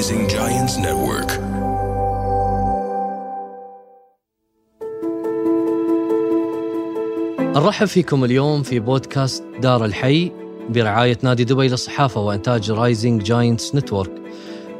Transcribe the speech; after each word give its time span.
Rising 0.00 0.26
Giants 0.28 0.76
Network. 0.78 1.30
نرحب 7.40 7.86
فيكم 7.86 8.24
اليوم 8.24 8.62
في 8.62 8.78
بودكاست 8.78 9.44
دار 9.62 9.84
الحي 9.84 10.32
برعاية 10.68 11.18
نادي 11.22 11.44
دبي 11.44 11.68
للصحافة 11.68 12.20
وإنتاج 12.20 12.70
Rising 12.70 13.22
Giants 13.22 13.74
Network 13.74 14.12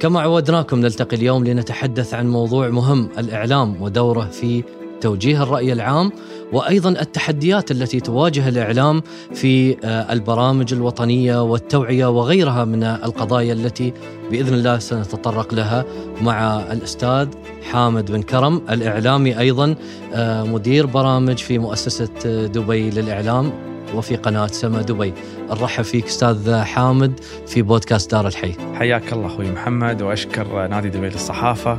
كما 0.00 0.20
عودناكم 0.20 0.80
نلتقي 0.80 1.16
اليوم 1.16 1.44
لنتحدث 1.44 2.14
عن 2.14 2.28
موضوع 2.28 2.68
مهم 2.68 3.08
الإعلام 3.18 3.82
ودوره 3.82 4.24
في 4.24 4.64
توجيه 5.00 5.42
الرأي 5.42 5.72
العام 5.72 6.12
وأيضا 6.52 6.90
التحديات 6.90 7.70
التي 7.70 8.00
تواجه 8.00 8.48
الإعلام 8.48 9.02
في 9.34 9.76
آه، 9.84 10.12
البرامج 10.12 10.72
الوطنية 10.72 11.42
والتوعية 11.42 12.06
وغيرها 12.06 12.64
من 12.64 12.82
القضايا 12.82 13.52
التي 13.52 13.92
بإذن 14.30 14.54
الله 14.54 14.78
سنتطرق 14.78 15.54
لها 15.54 15.84
مع 16.22 16.60
الأستاذ 16.72 17.28
حامد 17.70 18.12
بن 18.12 18.22
كرم 18.22 18.62
الإعلامي 18.70 19.38
أيضا 19.38 19.74
آه، 20.14 20.44
مدير 20.44 20.86
برامج 20.86 21.38
في 21.38 21.58
مؤسسة 21.58 22.08
آه، 22.26 22.46
دبي 22.46 22.90
للإعلام 22.90 23.52
وفي 23.94 24.16
قناة 24.16 24.46
سما 24.46 24.82
دبي. 24.82 25.12
نرحب 25.50 25.84
فيك 25.84 26.06
أستاذ 26.06 26.54
حامد 26.60 27.20
في 27.46 27.62
بودكاست 27.62 28.10
دار 28.10 28.26
الحي. 28.26 28.52
حياك 28.74 29.12
الله 29.12 29.26
أخوي 29.26 29.50
محمد 29.50 30.02
وأشكر 30.02 30.66
نادي 30.68 30.88
دبي 30.88 31.08
للصحافة 31.08 31.78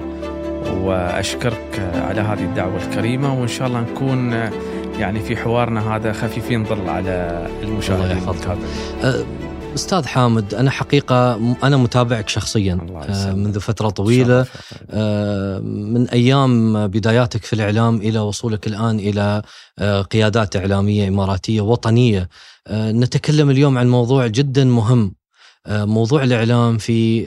وأشكرك 0.69 1.91
على 1.93 2.21
هذه 2.21 2.43
الدعوة 2.43 2.83
الكريمة 2.87 3.39
وإن 3.39 3.47
شاء 3.47 3.67
الله 3.67 3.81
نكون 3.81 4.33
يعني 4.99 5.19
في 5.19 5.37
حوارنا 5.37 5.95
هذا 5.95 6.13
خفيفين 6.13 6.65
ظل 6.65 6.89
على 6.89 7.47
الله 7.63 7.73
المشاهدين. 7.73 8.17
المتابعين. 8.17 8.67
أه، 9.03 9.25
أستاذ 9.75 10.05
حامد 10.05 10.53
أنا 10.53 10.71
حقيقة 10.71 11.35
أنا 11.63 11.77
متابعك 11.77 12.29
شخصيا 12.29 12.73
الله 12.73 13.01
أه،. 13.01 13.33
منذ 13.33 13.59
فترة 13.59 13.89
طويلة. 13.89 14.45
أه، 14.89 15.59
من 15.59 16.09
أيام 16.09 16.87
بداياتك 16.87 17.43
في 17.43 17.53
الإعلام 17.53 17.95
إلى 17.95 18.19
وصولك 18.19 18.67
الآن 18.67 18.99
إلى 18.99 19.41
قيادات 20.11 20.55
إعلامية 20.55 21.07
إماراتية 21.07 21.61
وطنية 21.61 22.29
نتكلم 22.71 23.49
اليوم 23.49 23.77
عن 23.77 23.89
موضوع 23.89 24.27
جدا 24.27 24.63
مهم 24.63 25.13
موضوع 25.69 26.23
الإعلام 26.23 26.77
في 26.77 27.25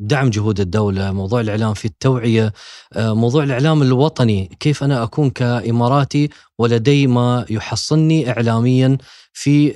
دعم 0.00 0.30
جهود 0.30 0.60
الدولة، 0.60 1.12
موضوع 1.12 1.40
الإعلام 1.40 1.74
في 1.74 1.84
التوعية، 1.84 2.52
أه، 2.96 3.14
موضوع 3.14 3.44
الإعلام 3.44 3.82
الوطني، 3.82 4.56
كيف 4.60 4.84
أنا 4.84 5.02
أكون 5.02 5.30
كإماراتي 5.30 6.28
ولدي 6.58 7.06
ما 7.06 7.46
يحصني 7.50 8.30
اعلاميا 8.30 8.98
في 9.32 9.74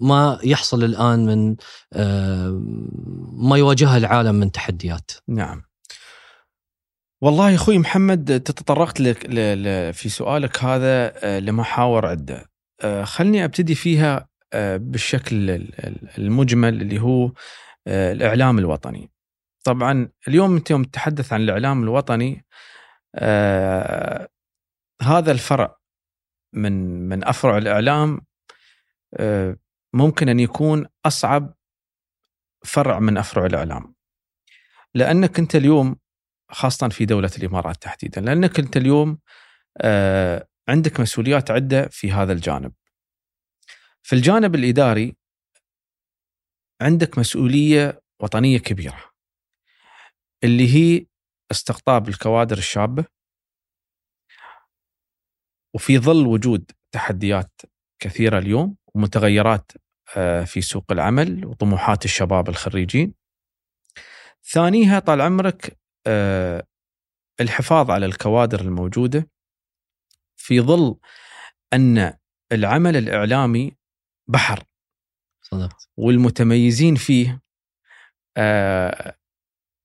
ما 0.00 0.38
يحصل 0.44 0.84
الآن 0.84 1.26
من 1.26 1.56
آه، 1.92 2.62
ما 3.32 3.56
يواجهه 3.58 3.96
العالم 3.96 4.34
من 4.34 4.52
تحديات. 4.52 5.10
نعم. 5.28 5.62
والله 7.22 7.50
يا 7.50 7.54
أخوي 7.54 7.78
محمد 7.78 8.40
تطرقت 8.40 9.00
لك 9.00 9.26
في 9.92 10.08
سؤالك 10.08 10.64
هذا 10.64 11.12
آه، 11.24 11.38
لمحاور 11.38 12.16
آه، 12.80 13.04
خلني 13.04 13.44
أبتدي 13.44 13.74
فيها 13.74 14.28
آه، 14.52 14.76
بالشكل 14.76 15.50
ال- 15.50 15.86
ال- 15.86 16.08
المجمل 16.18 16.80
اللي 16.82 17.00
هو 17.00 17.32
آه، 17.86 18.12
الإعلام 18.12 18.58
الوطني. 18.58 19.11
طبعا 19.64 20.08
اليوم 20.28 20.56
أنت 20.56 20.70
يوم 20.70 20.84
تتحدث 20.84 21.32
عن 21.32 21.40
الإعلام 21.40 21.82
الوطني 21.82 22.46
آه، 23.14 24.28
هذا 25.02 25.32
الفرع 25.32 25.76
من 26.52 26.72
من 27.08 27.24
أفرع 27.24 27.58
الإعلام 27.58 28.20
آه، 29.14 29.56
ممكن 29.94 30.28
أن 30.28 30.40
يكون 30.40 30.86
أصعب 31.06 31.54
فرع 32.64 32.98
من 32.98 33.18
أفرع 33.18 33.46
الإعلام. 33.46 33.94
لأنك 34.94 35.38
أنت 35.38 35.56
اليوم 35.56 35.96
خاصة 36.50 36.88
في 36.88 37.04
دولة 37.04 37.30
الإمارات 37.38 37.76
تحديدا 37.82 38.20
لأنك 38.20 38.58
أنت 38.58 38.76
اليوم 38.76 39.18
آه، 39.80 40.48
عندك 40.68 41.00
مسؤوليات 41.00 41.50
عدة 41.50 41.88
في 41.88 42.12
هذا 42.12 42.32
الجانب. 42.32 42.72
في 44.02 44.16
الجانب 44.16 44.54
الإداري 44.54 45.16
عندك 46.80 47.18
مسؤولية 47.18 48.02
وطنية 48.20 48.58
كبيرة. 48.58 49.11
اللي 50.44 50.74
هي 50.74 51.06
استقطاب 51.50 52.08
الكوادر 52.08 52.58
الشابة. 52.58 53.04
وفي 55.74 55.98
ظل 55.98 56.26
وجود 56.26 56.70
تحديات 56.94 57.60
كثيرة 58.02 58.38
اليوم 58.38 58.76
ومتغيرات 58.94 59.72
آه، 60.16 60.44
في 60.44 60.60
سوق 60.60 60.92
العمل 60.92 61.46
وطموحات 61.46 62.04
الشباب 62.04 62.48
الخريجين. 62.48 63.14
ثانيها 64.44 64.98
طال 64.98 65.20
عمرك 65.20 65.78
آه، 66.06 66.66
الحفاظ 67.40 67.90
على 67.90 68.06
الكوادر 68.06 68.60
الموجودة. 68.60 69.30
في 70.36 70.60
ظل 70.60 70.98
أن 71.72 72.18
العمل 72.52 72.96
الإعلامي 72.96 73.76
بحر. 74.28 74.64
صدقت. 75.42 75.88
والمتميزين 75.96 76.94
فيه 76.94 77.42
آه، 78.36 79.16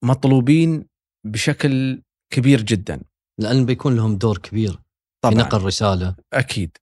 مطلوبين 0.03 0.85
بشكل 1.23 2.01
كبير 2.29 2.61
جدا. 2.61 3.01
لأن 3.39 3.65
بيكون 3.65 3.95
لهم 3.95 4.17
دور 4.17 4.37
كبير 4.37 4.71
في 4.71 4.79
طبعا. 5.21 5.35
نقل 5.35 5.61
رساله 5.61 6.15
أكيد. 6.33 6.77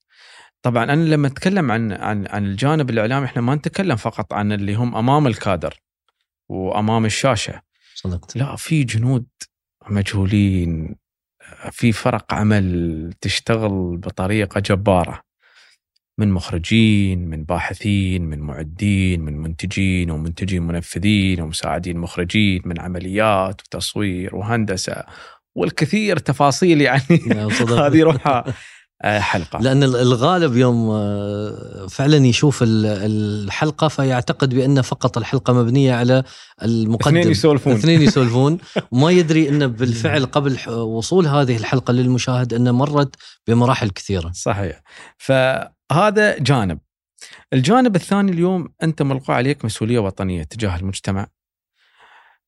طبعا 0.61 0.83
أنا 0.83 1.03
لما 1.03 1.27
أتكلم 1.27 1.71
عن 1.71 1.91
عن 1.91 2.27
عن 2.27 2.45
الجانب 2.45 2.89
الإعلامي 2.89 3.25
إحنا 3.25 3.41
ما 3.41 3.55
نتكلم 3.55 3.95
فقط 3.95 4.33
عن 4.33 4.51
اللي 4.51 4.75
هم 4.75 4.95
أمام 4.95 5.27
الكادر 5.27 5.81
وأمام 6.49 7.05
الشاشة. 7.05 7.61
صدقت. 7.95 8.35
لا 8.35 8.55
في 8.55 8.83
جنود 8.83 9.25
مجهولين 9.89 10.95
في 11.71 11.91
فرق 11.91 12.33
عمل 12.33 13.13
تشتغل 13.21 13.97
بطريقة 13.97 14.59
جبارة. 14.59 15.21
من 16.17 16.31
مخرجين 16.31 17.27
من 17.29 17.43
باحثين 17.43 18.21
من 18.21 18.39
معدين 18.39 19.21
من 19.21 19.37
منتجين 19.37 20.11
ومنتجين 20.11 20.63
منفذين 20.63 21.41
ومساعدين 21.41 21.97
مخرجين 21.97 22.61
من 22.65 22.79
عمليات 22.79 23.61
وتصوير 23.61 24.35
وهندسة 24.35 25.03
والكثير 25.55 26.17
تفاصيل 26.17 26.81
يعني. 26.81 27.01
هذه 27.69 28.03
روحها 28.03 28.43
آه، 29.03 29.19
حلقة. 29.19 29.59
لأن 29.59 29.83
ال- 29.83 29.95
الغالب 29.95 30.57
يوم 30.57 30.89
آه، 30.89 31.87
فعلا 31.89 32.25
يشوف 32.27 32.63
ال- 32.63 32.85
الحلقة 32.85 33.87
فيعتقد 33.87 34.55
بأن 34.55 34.81
فقط 34.81 35.17
الحلقة 35.17 35.53
مبنية 35.53 35.93
على 35.93 36.23
المقدم. 36.63 37.17
اثنين 37.17 37.31
يسولفون. 37.31 37.73
اثنين 37.73 38.01
يسولفون. 38.01 38.57
وما 38.91 39.11
يدري 39.11 39.49
انه 39.49 39.65
بالفعل 39.65 40.25
قبل 40.25 40.69
وصول 40.69 41.27
هذه 41.27 41.57
الحلقة 41.57 41.91
للمشاهد 41.91 42.53
انه 42.53 42.71
مرت 42.71 43.15
بمراحل 43.47 43.89
كثيرة. 43.89 44.31
صحيح. 44.33 44.81
فهذا 45.89 46.37
جانب. 46.39 46.79
الجانب 47.53 47.95
الثاني 47.95 48.31
اليوم 48.31 48.73
أنت 48.83 49.01
ملقى 49.01 49.33
عليك 49.33 49.65
مسؤولية 49.65 49.99
وطنية 49.99 50.43
تجاه 50.43 50.75
المجتمع. 50.75 51.27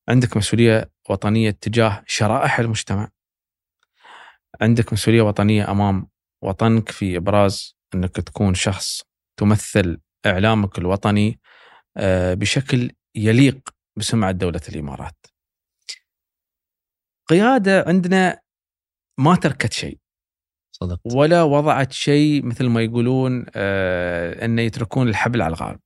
عندك 0.10 0.38
مسؤولية 0.38 0.92
وطنية 1.10 1.52
تجاه 1.52 2.04
شرائح 2.08 2.60
المجتمع. 2.60 3.10
عندك 4.62 4.94
مسؤولية 4.94 5.22
وطنية 5.22 5.72
أمام 5.72 6.08
وطنك 6.42 6.92
في 6.92 7.18
إبراز 7.18 7.78
أنك 7.96 8.16
تكون 8.16 8.54
شخص 8.54 9.02
تمثل 9.38 10.00
إعلامك 10.26 10.78
الوطني 10.78 11.40
آه، 11.98 12.34
بشكل 12.34 12.92
يليق 13.16 13.70
بسمعة 13.98 14.32
دولة 14.32 14.62
الإمارات. 14.70 15.26
قيادة 17.30 17.84
عندنا 17.88 18.42
ما 19.20 19.36
تركت 19.36 19.74
شيء. 19.74 20.00
صدقت 20.80 21.16
ولا 21.16 21.44
وضعت 21.44 21.92
شيء 21.92 22.46
مثل 22.46 22.66
ما 22.66 22.82
يقولون 22.82 23.46
آه 23.56 24.46
انه 24.46 24.62
يتركون 24.62 25.08
الحبل 25.10 25.42
على 25.42 25.54
الغارب. 25.54 25.80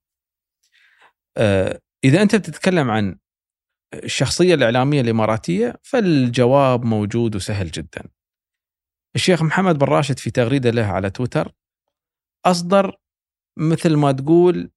آه 1.37 1.79
إذا 2.03 2.21
أنت 2.21 2.35
بتتكلم 2.35 2.89
عن 2.89 3.17
الشخصية 3.93 4.53
الإعلامية 4.53 5.01
الإماراتية 5.01 5.73
فالجواب 5.83 6.85
موجود 6.85 7.35
وسهل 7.35 7.71
جدا. 7.71 8.03
الشيخ 9.15 9.43
محمد 9.43 9.77
بن 9.77 9.85
راشد 9.87 10.19
في 10.19 10.31
تغريدة 10.31 10.69
له 10.69 10.85
على 10.85 11.09
تويتر 11.09 11.51
أصدر 12.45 12.97
مثل 13.59 13.95
ما 13.95 14.11
تقول 14.11 14.71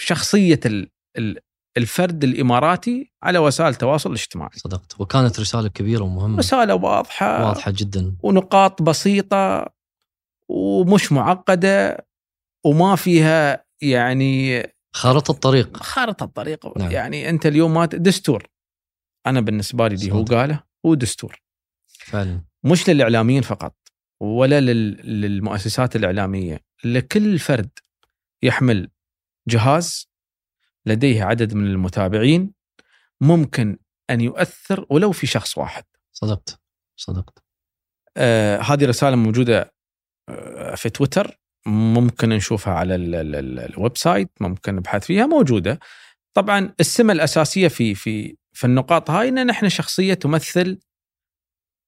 شخصية 0.00 0.60
ال- 0.66 0.90
ال- 1.18 1.38
الفرد 1.76 2.24
الإماراتي 2.24 3.12
على 3.22 3.38
وسائل 3.38 3.70
التواصل 3.70 4.10
الاجتماعي. 4.10 4.50
صدقت. 4.54 5.00
وكانت 5.00 5.40
رسالة 5.40 5.68
كبيرة 5.68 6.02
ومهمة. 6.02 6.38
رسالة 6.38 6.74
واضحة. 6.74 7.46
واضحة 7.46 7.70
جدا. 7.76 8.16
ونقاط 8.22 8.82
بسيطة 8.82 9.72
ومش 10.48 11.12
معقدة 11.12 12.06
وما 12.64 12.96
فيها 12.96 13.64
يعني 13.82 14.62
خارطة 14.92 15.30
الطريق. 15.32 15.76
خارطة 15.76 16.24
الطريق. 16.24 16.78
نعم. 16.78 16.90
يعني 16.90 17.28
أنت 17.28 17.46
اليوم 17.46 17.74
ما 17.74 17.86
دستور. 17.86 18.46
أنا 19.26 19.40
بالنسبة 19.40 19.88
لي 19.88 19.94
اللي 19.94 20.12
هو. 20.12 20.24
قاله 20.24 20.62
هو 20.86 20.94
دستور. 20.94 21.42
فعلا. 21.98 22.44
مش 22.64 22.90
للإعلاميين 22.90 23.42
فقط 23.42 23.76
ولا 24.20 24.60
لل... 24.60 25.20
للمؤسسات 25.20 25.96
الإعلامية. 25.96 26.60
لكل 26.84 27.38
فرد 27.38 27.70
يحمل 28.42 28.90
جهاز 29.48 30.11
لديه 30.86 31.24
عدد 31.24 31.54
من 31.54 31.66
المتابعين 31.66 32.52
ممكن 33.20 33.78
أن 34.10 34.20
يؤثر 34.20 34.86
ولو 34.90 35.12
في 35.12 35.26
شخص 35.26 35.58
واحد. 35.58 35.84
صدقت 36.12 36.60
صدقت. 36.96 37.38
آه 38.16 38.58
هذه 38.58 38.84
رسالة 38.84 39.16
موجودة 39.16 39.74
آه 40.28 40.74
في 40.74 40.90
تويتر 40.90 41.40
ممكن 41.66 42.28
نشوفها 42.28 42.74
على 42.74 42.94
ال 42.94 43.14
ال 43.14 43.34
ال 43.34 43.58
ال 43.58 43.96
website 43.96 44.30
ممكن 44.40 44.74
نبحث 44.74 45.06
فيها 45.06 45.26
موجودة. 45.26 45.78
طبعا 46.34 46.74
السمة 46.80 47.12
الأساسية 47.12 47.68
في 47.68 47.94
في 47.94 48.36
في 48.52 48.64
النقاط 48.64 49.10
هاي 49.10 49.28
إن 49.28 49.46
نحن 49.46 49.68
شخصية 49.68 50.14
تمثل 50.14 50.78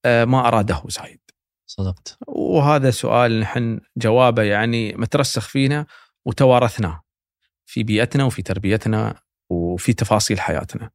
آه 0.04 0.24
ما 0.24 0.48
أراده 0.48 0.82
زايد. 0.88 1.20
صدقت. 1.66 2.18
وهذا 2.26 2.90
سؤال 2.90 3.40
نحن 3.40 3.80
جوابه 3.96 4.42
يعني 4.42 4.92
مترسخ 4.92 5.48
فينا 5.48 5.86
وتوارثناه 6.24 7.02
في 7.66 7.82
بيئتنا 7.82 8.24
وفي 8.24 8.42
تربيتنا 8.42 9.20
وفي 9.50 9.92
تفاصيل 9.92 10.40
حياتنا. 10.40 10.90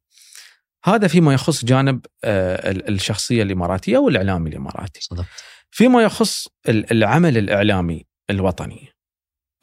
هذا 0.86 1.08
فيما 1.08 1.34
يخص 1.34 1.66
جانب 1.66 2.06
آه، 2.24 2.72
الشخصية 2.72 3.44
الإماراتية 3.44 3.98
والاعلامي 3.98 4.50
الإماراتي. 4.50 5.02
صدقت. 5.02 5.28
فيما 5.72 6.04
يخص 6.04 6.48
العمل 6.68 7.38
الإعلامي 7.38 8.06
الوطني 8.30 8.88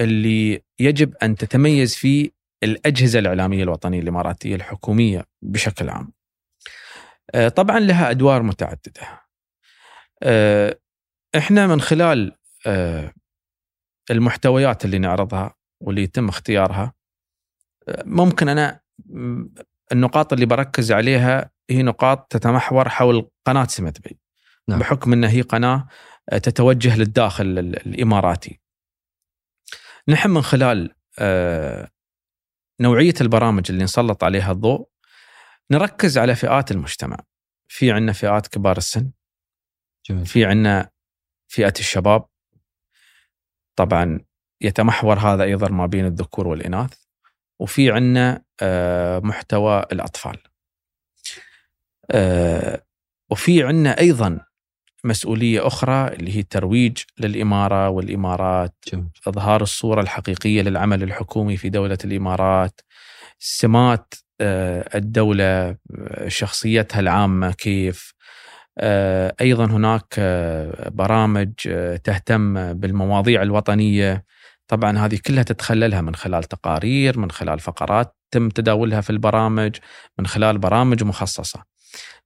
اللي 0.01 0.63
يجب 0.79 1.15
أن 1.23 1.37
تتميز 1.37 1.95
فيه 1.95 2.31
الأجهزة 2.63 3.19
الإعلامية 3.19 3.63
الوطنية 3.63 4.01
الإماراتية 4.01 4.55
الحكومية 4.55 5.25
بشكل 5.43 5.89
عام. 5.89 6.13
آه، 7.35 7.49
طبعا 7.49 7.81
لها 7.81 8.11
أدوار 8.11 8.43
متعددة. 8.43 9.21
آه، 10.23 10.79
إحنا 11.37 11.67
من 11.67 11.81
خلال 11.81 12.33
المحتويات 14.11 14.85
اللي 14.85 14.99
نعرضها 14.99 15.55
واللي 15.81 16.03
يتم 16.03 16.29
اختيارها 16.29 16.96
ممكن 18.05 18.49
أنا 18.49 18.81
النقاط 19.93 20.33
اللي 20.33 20.47
بركز 20.47 20.93
عليها 20.93 21.51
هي 21.71 21.83
نقاط 21.83 22.27
تتمحور 22.33 22.89
حول 22.89 23.31
قناة 23.47 23.65
سمت 23.65 24.01
بي 24.01 24.19
نعم. 24.69 24.79
بحكم 24.79 25.13
انها 25.13 25.31
هي 25.31 25.41
قناة 25.41 25.89
تتوجه 26.33 26.97
للداخل 26.97 27.45
الإماراتي. 27.87 28.61
نحن 30.09 30.31
من 30.31 30.43
خلال 30.43 30.95
آه، 31.19 31.91
نوعية 32.81 33.15
البرامج 33.21 33.71
اللي 33.71 33.85
نسلط 33.85 34.25
عليها 34.25 34.53
الضوء 34.53 34.89
نركز 35.71 36.19
على 36.19 36.35
فئات 36.35 36.71
المجتمع. 36.71 37.17
في 37.69 37.93
عندنا 37.93 38.13
فئات 38.13 38.47
كبار 38.47 38.77
السن. 38.77 39.13
جميل. 40.07 40.27
في 40.27 40.45
عندنا 40.45 40.91
فئة 41.49 41.75
الشباب. 41.79 42.27
طبعا 43.79 44.21
يتمحور 44.61 45.19
هذا 45.19 45.43
أيضا 45.43 45.69
ما 45.69 45.87
بين 45.87 46.07
الذكور 46.07 46.49
والإناث. 46.49 47.06
وفي 47.61 47.91
عندنا 47.91 48.43
آه، 48.63 49.19
محتوى 49.19 49.85
الأطفال. 49.93 50.37
آه، 52.11 52.83
وفي 53.31 53.63
عندنا 53.63 54.01
أيضا 54.01 54.41
مسؤولية 55.05 55.67
أخرى 55.67 56.09
اللي 56.09 56.37
هي 56.37 56.41
الترويج 56.41 56.99
للإمارة 57.21 57.89
والإمارات، 57.89 58.75
جميل. 58.93 59.09
إظهار 59.29 59.63
الصورة 59.63 60.01
الحقيقية 60.01 60.63
للعمل 60.63 61.03
الحكومي 61.03 61.57
في 61.57 61.69
دولة 61.69 61.99
الإمارات، 62.05 62.81
سمات 63.39 64.15
آه، 64.41 64.99
الدولة 64.99 65.77
شخصيتها 66.29 67.01
العامة 67.01 67.53
كيف، 67.53 68.15
أيضا 69.41 69.65
هناك 69.65 70.15
برامج 70.93 71.53
تهتم 72.05 72.73
بالمواضيع 72.73 73.43
الوطنية 73.43 74.25
طبعا 74.69 74.99
هذه 74.99 75.19
كلها 75.27 75.43
تتخللها 75.43 76.01
من 76.01 76.15
خلال 76.15 76.45
تقارير 76.45 77.19
من 77.19 77.31
خلال 77.31 77.61
فقرات 77.61 78.17
تم 78.31 78.49
تداولها 78.49 79.01
في 79.01 79.11
البرامج 79.11 79.77
من 80.19 80.27
خلال 80.27 80.59
برامج 80.59 81.05
مخصصة 81.05 81.63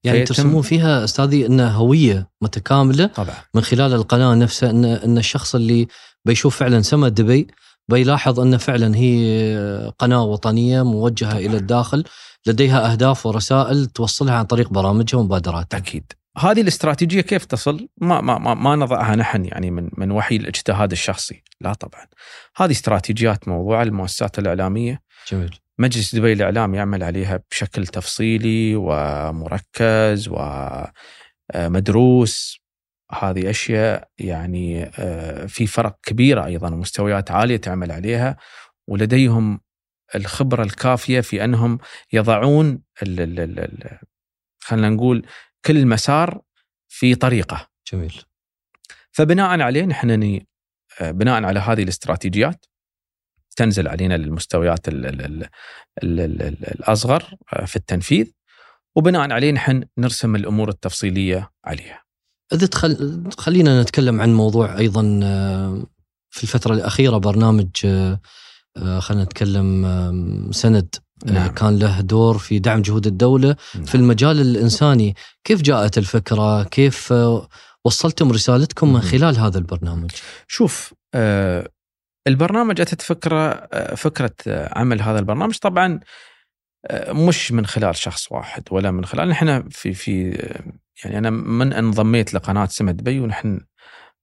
يعني 0.04 0.24
ترسمون 0.24 0.62
فيها 0.62 1.04
أستاذي 1.04 1.46
إنها 1.46 1.70
هوية 1.70 2.30
متكاملة 2.42 3.06
طبعا 3.06 3.34
من 3.54 3.62
خلال 3.62 3.94
القناة 3.94 4.34
نفسها 4.34 4.70
إن 4.70 4.84
إن 4.84 5.18
الشخص 5.18 5.54
اللي 5.54 5.88
بيشوف 6.24 6.56
فعلا 6.56 6.82
سما 6.82 7.08
دبي 7.08 7.46
بيلاحظ 7.88 8.40
إن 8.40 8.56
فعلا 8.56 8.96
هي 8.96 9.92
قناة 9.98 10.24
وطنية 10.24 10.82
موجهة 10.82 11.30
طبعا. 11.30 11.40
إلى 11.40 11.56
الداخل 11.56 12.04
لديها 12.46 12.92
أهداف 12.92 13.26
ورسائل 13.26 13.86
توصلها 13.86 14.34
عن 14.34 14.44
طريق 14.44 14.68
برامجها 14.68 15.18
ومبادراتها. 15.18 15.78
أكيد. 15.78 16.12
هذه 16.40 16.60
الاستراتيجية 16.60 17.20
كيف 17.20 17.44
تصل؟ 17.44 17.88
ما 18.00 18.20
ما 18.20 18.38
ما, 18.38 18.54
ما 18.54 18.76
نضعها 18.76 19.16
نحن 19.16 19.44
يعني 19.44 19.70
من 19.70 19.90
من 19.98 20.10
وحي 20.10 20.36
الاجتهاد 20.36 20.92
الشخصي، 20.92 21.42
لا 21.60 21.72
طبعا. 21.72 22.06
هذه 22.56 22.70
استراتيجيات 22.70 23.48
موضوعه 23.48 23.82
المؤسسات 23.82 24.38
الإعلامية. 24.38 25.02
جميل. 25.28 25.58
مجلس 25.78 26.14
دبي 26.14 26.32
الإعلام 26.32 26.74
يعمل 26.74 27.02
عليها 27.02 27.40
بشكل 27.50 27.86
تفصيلي 27.86 28.76
ومركز 28.76 30.30
ومدروس. 31.54 32.60
هذه 33.12 33.50
أشياء 33.50 34.08
يعني 34.18 34.90
آه، 34.98 35.46
في 35.46 35.66
فرق 35.66 35.98
كبيره 36.02 36.44
أيضا 36.44 36.68
ومستويات 36.74 37.30
عالية 37.30 37.56
تعمل 37.56 37.92
عليها 37.92 38.36
ولديهم 38.88 39.60
الخبرة 40.14 40.62
الكافية 40.62 41.20
في 41.20 41.44
أنهم 41.44 41.78
يضعون 42.12 42.82
خلينا 44.60 44.88
نقول 44.88 45.26
كل 45.64 45.86
مسار 45.86 46.40
في 46.88 47.14
طريقه. 47.14 47.68
جميل. 47.92 48.22
فبناء 49.12 49.60
عليه 49.60 49.82
نحن 49.82 50.40
آه، 51.00 51.10
بناء 51.10 51.44
على 51.44 51.60
هذه 51.60 51.82
الاستراتيجيات 51.82 52.66
تنزل 53.56 53.88
علينا 53.88 54.16
للمستويات 54.16 54.88
ال 54.88 55.06
ال 55.06 55.20
ال 55.20 55.48
ال 56.02 56.20
ال 56.20 56.42
ال 56.42 56.70
الأصغر 56.70 57.34
آه، 57.52 57.64
في 57.64 57.76
التنفيذ 57.76 58.30
وبناء 58.96 59.32
عليه 59.32 59.52
نحن 59.52 59.84
نرسم 59.98 60.36
الأمور 60.36 60.68
التفصيلية 60.68 61.50
عليها. 61.64 62.02
إذا 62.52 62.66
تخل... 62.66 63.24
خلينا 63.38 63.82
نتكلم 63.82 64.20
عن 64.20 64.34
موضوع 64.34 64.78
أيضا 64.78 65.20
آه، 65.22 65.86
في 66.30 66.42
الفترة 66.42 66.74
الأخيرة 66.74 67.18
برنامج 67.18 67.68
خلينا 68.98 69.24
نتكلم 69.24 70.52
سند. 70.52 70.94
نعم. 71.24 71.48
كان 71.48 71.78
له 71.78 72.00
دور 72.00 72.38
في 72.38 72.58
دعم 72.58 72.82
جهود 72.82 73.06
الدولة 73.06 73.56
نعم. 73.74 73.84
في 73.84 73.94
المجال 73.94 74.40
الإنساني. 74.40 75.14
كيف 75.44 75.62
جاءت 75.62 75.98
الفكرة؟ 75.98 76.62
كيف 76.62 77.14
وصلتم 77.84 78.32
رسالتكم 78.32 78.92
من 78.92 79.00
خلال 79.00 79.38
هذا 79.38 79.58
البرنامج؟ 79.58 80.10
شوف 80.48 80.94
آه 81.14 81.68
البرنامج 82.26 82.80
أتت 82.80 83.02
فكرة 83.02 83.50
آه 83.50 83.94
فكرة 83.94 84.34
عمل 84.48 85.02
هذا 85.02 85.18
البرنامج. 85.18 85.56
طبعا 85.56 86.00
آه 86.86 87.12
مش 87.12 87.52
من 87.52 87.66
خلال 87.66 87.96
شخص 87.96 88.32
واحد 88.32 88.62
ولا 88.70 88.90
من 88.90 89.04
خلال 89.04 89.28
نحن 89.28 89.68
في 89.68 89.92
في 89.92 90.30
يعني 91.04 91.18
أنا 91.18 91.30
من 91.30 91.72
انضميت 91.72 92.34
لقناة 92.34 92.66
سمة 92.66 92.92
دبي 92.92 93.20
ونحن 93.20 93.60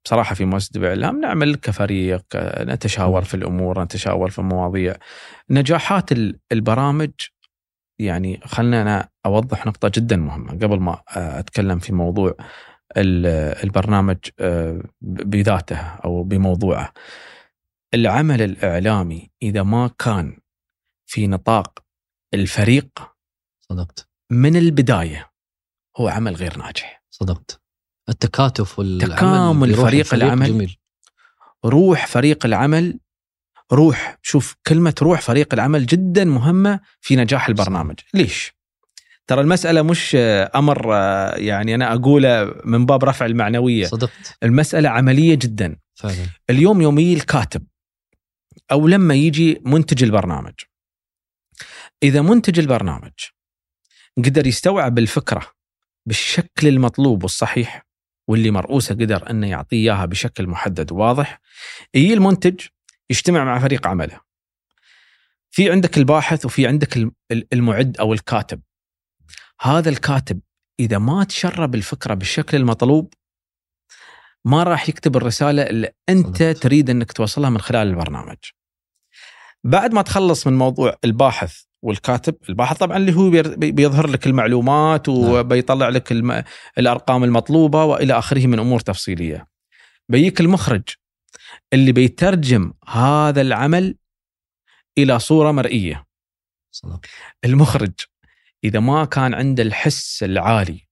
بصراحة 0.08 0.36
في 0.36 0.46
مؤسسة 0.46 0.72
دبي 0.74 0.94
الإعلام 0.94 1.22
نعمل 1.22 1.56
كفريق 1.56 2.24
نتشاور 2.60 3.24
في 3.24 3.34
الأمور 3.34 3.84
نتشاور 3.84 4.30
في 4.30 4.40
المواضيع. 4.40 4.96
نجاحات 5.50 6.10
البرامج 6.52 7.12
يعني 8.00 8.40
خلنا 8.46 8.82
أنا 8.82 9.10
أوضح 9.26 9.66
نقطة 9.66 9.92
جدا 9.96 10.16
مهمة 10.16 10.52
قبل 10.52 10.80
ما 10.80 11.02
أتكلم 11.10 11.80
في 11.80 11.94
موضوع 11.94 12.36
البرنامج 12.98 14.18
آه، 14.40 14.82
بذاته 15.02 15.80
أو 15.80 16.24
بموضوعه. 16.24 16.94
العمل 17.94 18.42
الإعلامي 18.42 19.30
إذا 19.42 19.64
ما 19.64 19.90
كان 20.00 20.40
في 21.06 21.28
نطاق 21.28 21.84
الفريق 22.34 22.90
صدقت. 23.60 24.10
من 24.32 24.56
البداية 24.56 25.32
هو 25.98 26.08
عمل 26.08 26.36
غير 26.36 26.58
ناجح. 26.58 27.04
صدقت. 27.10 27.67
التكاتف 28.10 28.80
والعمل 28.80 29.16
تكامل 29.16 29.74
فريق 29.74 30.14
العمل 30.14 30.48
جميل. 30.48 30.78
روح 31.66 32.08
فريق 32.08 32.46
العمل 32.46 33.00
روح 33.72 34.18
شوف 34.22 34.56
كلمة 34.68 34.96
روح 35.02 35.22
فريق 35.22 35.54
العمل 35.54 35.86
جدا 35.86 36.26
مهمة 36.26 36.80
في 37.02 37.16
نجاح 37.16 37.48
البرنامج 37.48 37.96
ليش؟ 38.14 38.58
ترى 39.28 39.42
المسألة 39.42 39.82
مش 39.82 40.16
أمر 40.56 40.90
يعني 41.38 41.76
أنا 41.76 41.94
أقوله 41.94 42.56
من 42.66 42.86
باب 42.86 43.04
رفع 43.04 43.26
المعنوية 43.26 43.86
صدقت 43.86 44.38
المسألة 44.44 44.90
عملية 44.90 45.36
جدا 45.36 45.78
فعلا. 45.96 46.26
اليوم 46.50 46.82
يومي 46.82 47.14
الكاتب 47.14 47.64
أو 48.72 48.88
لما 48.88 49.14
يجي 49.16 49.62
منتج 49.66 50.04
البرنامج 50.04 50.54
إذا 52.04 52.22
منتج 52.22 52.60
البرنامج 52.60 53.12
قدر 54.18 54.48
يستوعب 54.48 55.00
الفكرة 55.00 55.52
بالشكل 56.06 56.68
المطلوب 56.68 57.24
والصحيح 57.24 57.87
واللي 58.28 58.52
مرؤوسه 58.52 58.96
قدر 58.96 59.30
أنه 59.30 59.50
يعطيه 59.50 59.78
إياها 59.78 60.06
بشكل 60.06 60.48
محدد 60.48 60.92
وواضح. 60.92 61.42
يجي 61.94 62.14
المنتج 62.14 62.62
يجتمع 63.10 63.44
مع 63.44 63.60
فريق 63.60 63.88
عمله. 63.88 64.20
في 65.52 65.72
عندك 65.72 65.98
الباحث 65.98 66.46
وفي 66.46 66.68
عندك 66.68 67.10
المعد 67.54 67.98
أو 67.98 68.14
الكاتب. 68.14 68.62
هذا 69.62 69.90
الكاتب 69.90 70.40
إذا 70.80 70.98
ما 70.98 71.24
تشرب 71.24 71.76
الفكرة 71.76 72.14
بالشكل 72.14 72.58
المطلوب 72.58 73.14
ما 74.46 74.64
راح 74.64 74.90
يكتب 74.90 75.18
الرسالة 75.18 75.62
اللي 75.62 75.92
أنت 76.10 76.44
تريد 76.44 76.90
إنك 76.90 77.12
توصلها 77.12 77.50
من 77.50 77.62
خلال 77.62 77.88
البرنامج. 77.88 78.38
بعد 79.64 79.94
ما 79.94 80.02
تخلص 80.02 80.48
من 80.48 80.58
موضوع 80.58 80.98
الباحث 81.06 81.67
والكاتب 81.84 82.36
الباحث 82.50 82.78
طبعا 82.78 82.98
اللي 82.98 83.16
هو 83.16 83.30
بيظهر 83.58 84.08
لك 84.08 84.28
المعلومات 84.28 85.10
وبيطلع 85.10 85.90
لك 85.90 86.12
الم... 86.12 86.44
الأرقام 86.78 87.24
المطلوبة 87.24 87.84
وإلى 87.84 88.18
آخره 88.18 88.48
من 88.48 88.60
أمور 88.60 88.80
تفصيلية. 88.80 89.48
بيجيك 90.10 90.42
المخرج 90.42 90.84
اللي 91.74 91.92
بيترجم 91.92 92.74
هذا 92.88 93.42
العمل 93.42 93.96
إلى 94.98 95.20
صورة 95.20 95.52
مرئية. 95.52 96.06
صدق 96.72 97.06
المخرج 97.46 97.94
إذا 98.64 98.80
ما 98.80 99.06
كان 99.06 99.34
عنده 99.34 99.64
الحس 99.64 100.24
العالي 100.24 100.88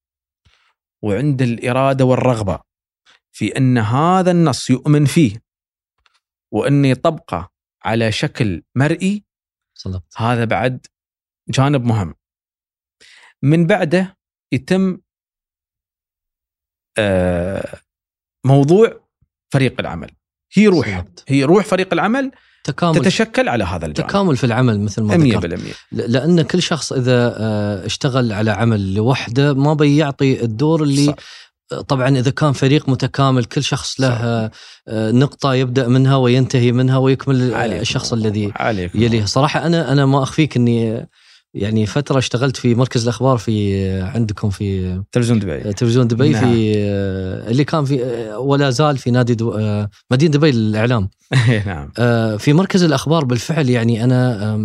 وعنده 1.04 1.46
الإرادة 1.46 2.06
والرغبة 2.06 2.60
في 3.32 3.58
أن 3.58 3.78
هذا 3.78 4.32
النص 4.32 4.70
يؤمن 4.70 5.06
فيه 5.06 5.42
وانه 6.52 6.88
يطبقه 6.88 7.50
على 7.84 8.12
شكل 8.12 8.64
مرئي 8.76 9.25
صدق 9.76 10.04
هذا 10.18 10.46
بعد 10.46 10.86
جانب 11.50 11.84
مهم. 11.84 12.16
من 13.44 13.68
بعده 13.68 14.18
يتم 14.52 14.98
آه، 16.98 17.80
موضوع 18.46 19.02
فريق 19.54 19.76
العمل. 19.80 20.12
هي 20.54 20.68
روح 20.68 20.88
صدقت. 21.00 21.24
هي 21.28 21.44
روح 21.44 21.66
فريق 21.66 21.94
العمل 21.94 22.32
تكامل 22.64 22.96
تتشكل 22.96 23.50
على 23.50 23.64
هذا 23.64 23.86
الجانب 23.86 24.10
تكامل 24.10 24.38
في 24.38 24.44
العمل 24.44 24.80
مثل 24.80 25.02
ما 25.02 25.18
100% 25.18 25.20
ذكرت 25.38 25.46
ل- 25.92 26.12
لأن 26.12 26.42
كل 26.42 26.62
شخص 26.62 26.94
إذا 26.94 27.36
آه، 27.40 27.86
اشتغل 27.86 28.32
على 28.34 28.52
عمل 28.52 28.94
لوحده 28.94 29.54
ما 29.54 29.74
بيعطي 29.74 30.44
الدور 30.44 30.84
اللي 30.84 31.06
صح. 31.06 31.16
طبعا 31.88 32.10
إذا 32.10 32.32
كان 32.32 32.52
فريق 32.52 32.90
متكامل 32.90 33.46
كل 33.46 33.64
شخص 33.64 34.02
له 34.02 34.08
آه، 34.08 34.52
آه، 34.88 35.12
نقطة 35.12 35.54
يبدأ 35.54 35.88
منها 35.88 36.16
وينتهي 36.16 36.72
منها 36.72 36.98
ويكمل 36.98 37.54
آه، 37.54 37.58
عليكم 37.58 37.82
الشخص. 37.82 38.14
الذي 38.14 38.52
عليكم 38.56 39.02
يليه. 39.02 39.26
صراحة 39.26 39.66
أنا 39.66 39.92
أنا 39.92 40.06
ما 40.06 40.24
أخفيك 40.24 40.58
إني 40.58 41.08
يعني 41.56 41.86
فترة 41.86 42.18
اشتغلت 42.18 42.58
في 42.58 42.76
مركز 42.76 43.04
الأخبار 43.04 43.38
في 43.38 43.86
عندكم 44.02 44.50
في 44.50 45.02
تلفزيون 45.12 45.40
دبي. 45.40 45.74
تلفزيون 45.74 46.08
دبي 46.08 46.30
نعم. 46.30 46.54
في 46.54 46.74
آه، 46.78 47.52
اللي 47.52 47.64
كان 47.64 47.86
في 47.86 48.06
آه، 48.06 48.40
ولا 48.40 48.70
زال 48.70 48.98
في 48.98 49.12
نادي 49.12 49.36
دو 49.36 49.52
آه، 49.52 49.90
مدينة 50.12 50.32
دبي 50.32 50.52
للإعلام. 50.52 51.10
نعم. 51.66 51.92
آه، 51.98 52.38
في 52.38 52.54
مركز 52.54 52.84
الأخبار 52.84 53.26
بالفعل 53.26 53.70
يعني 53.70 54.04
أنا 54.04 54.56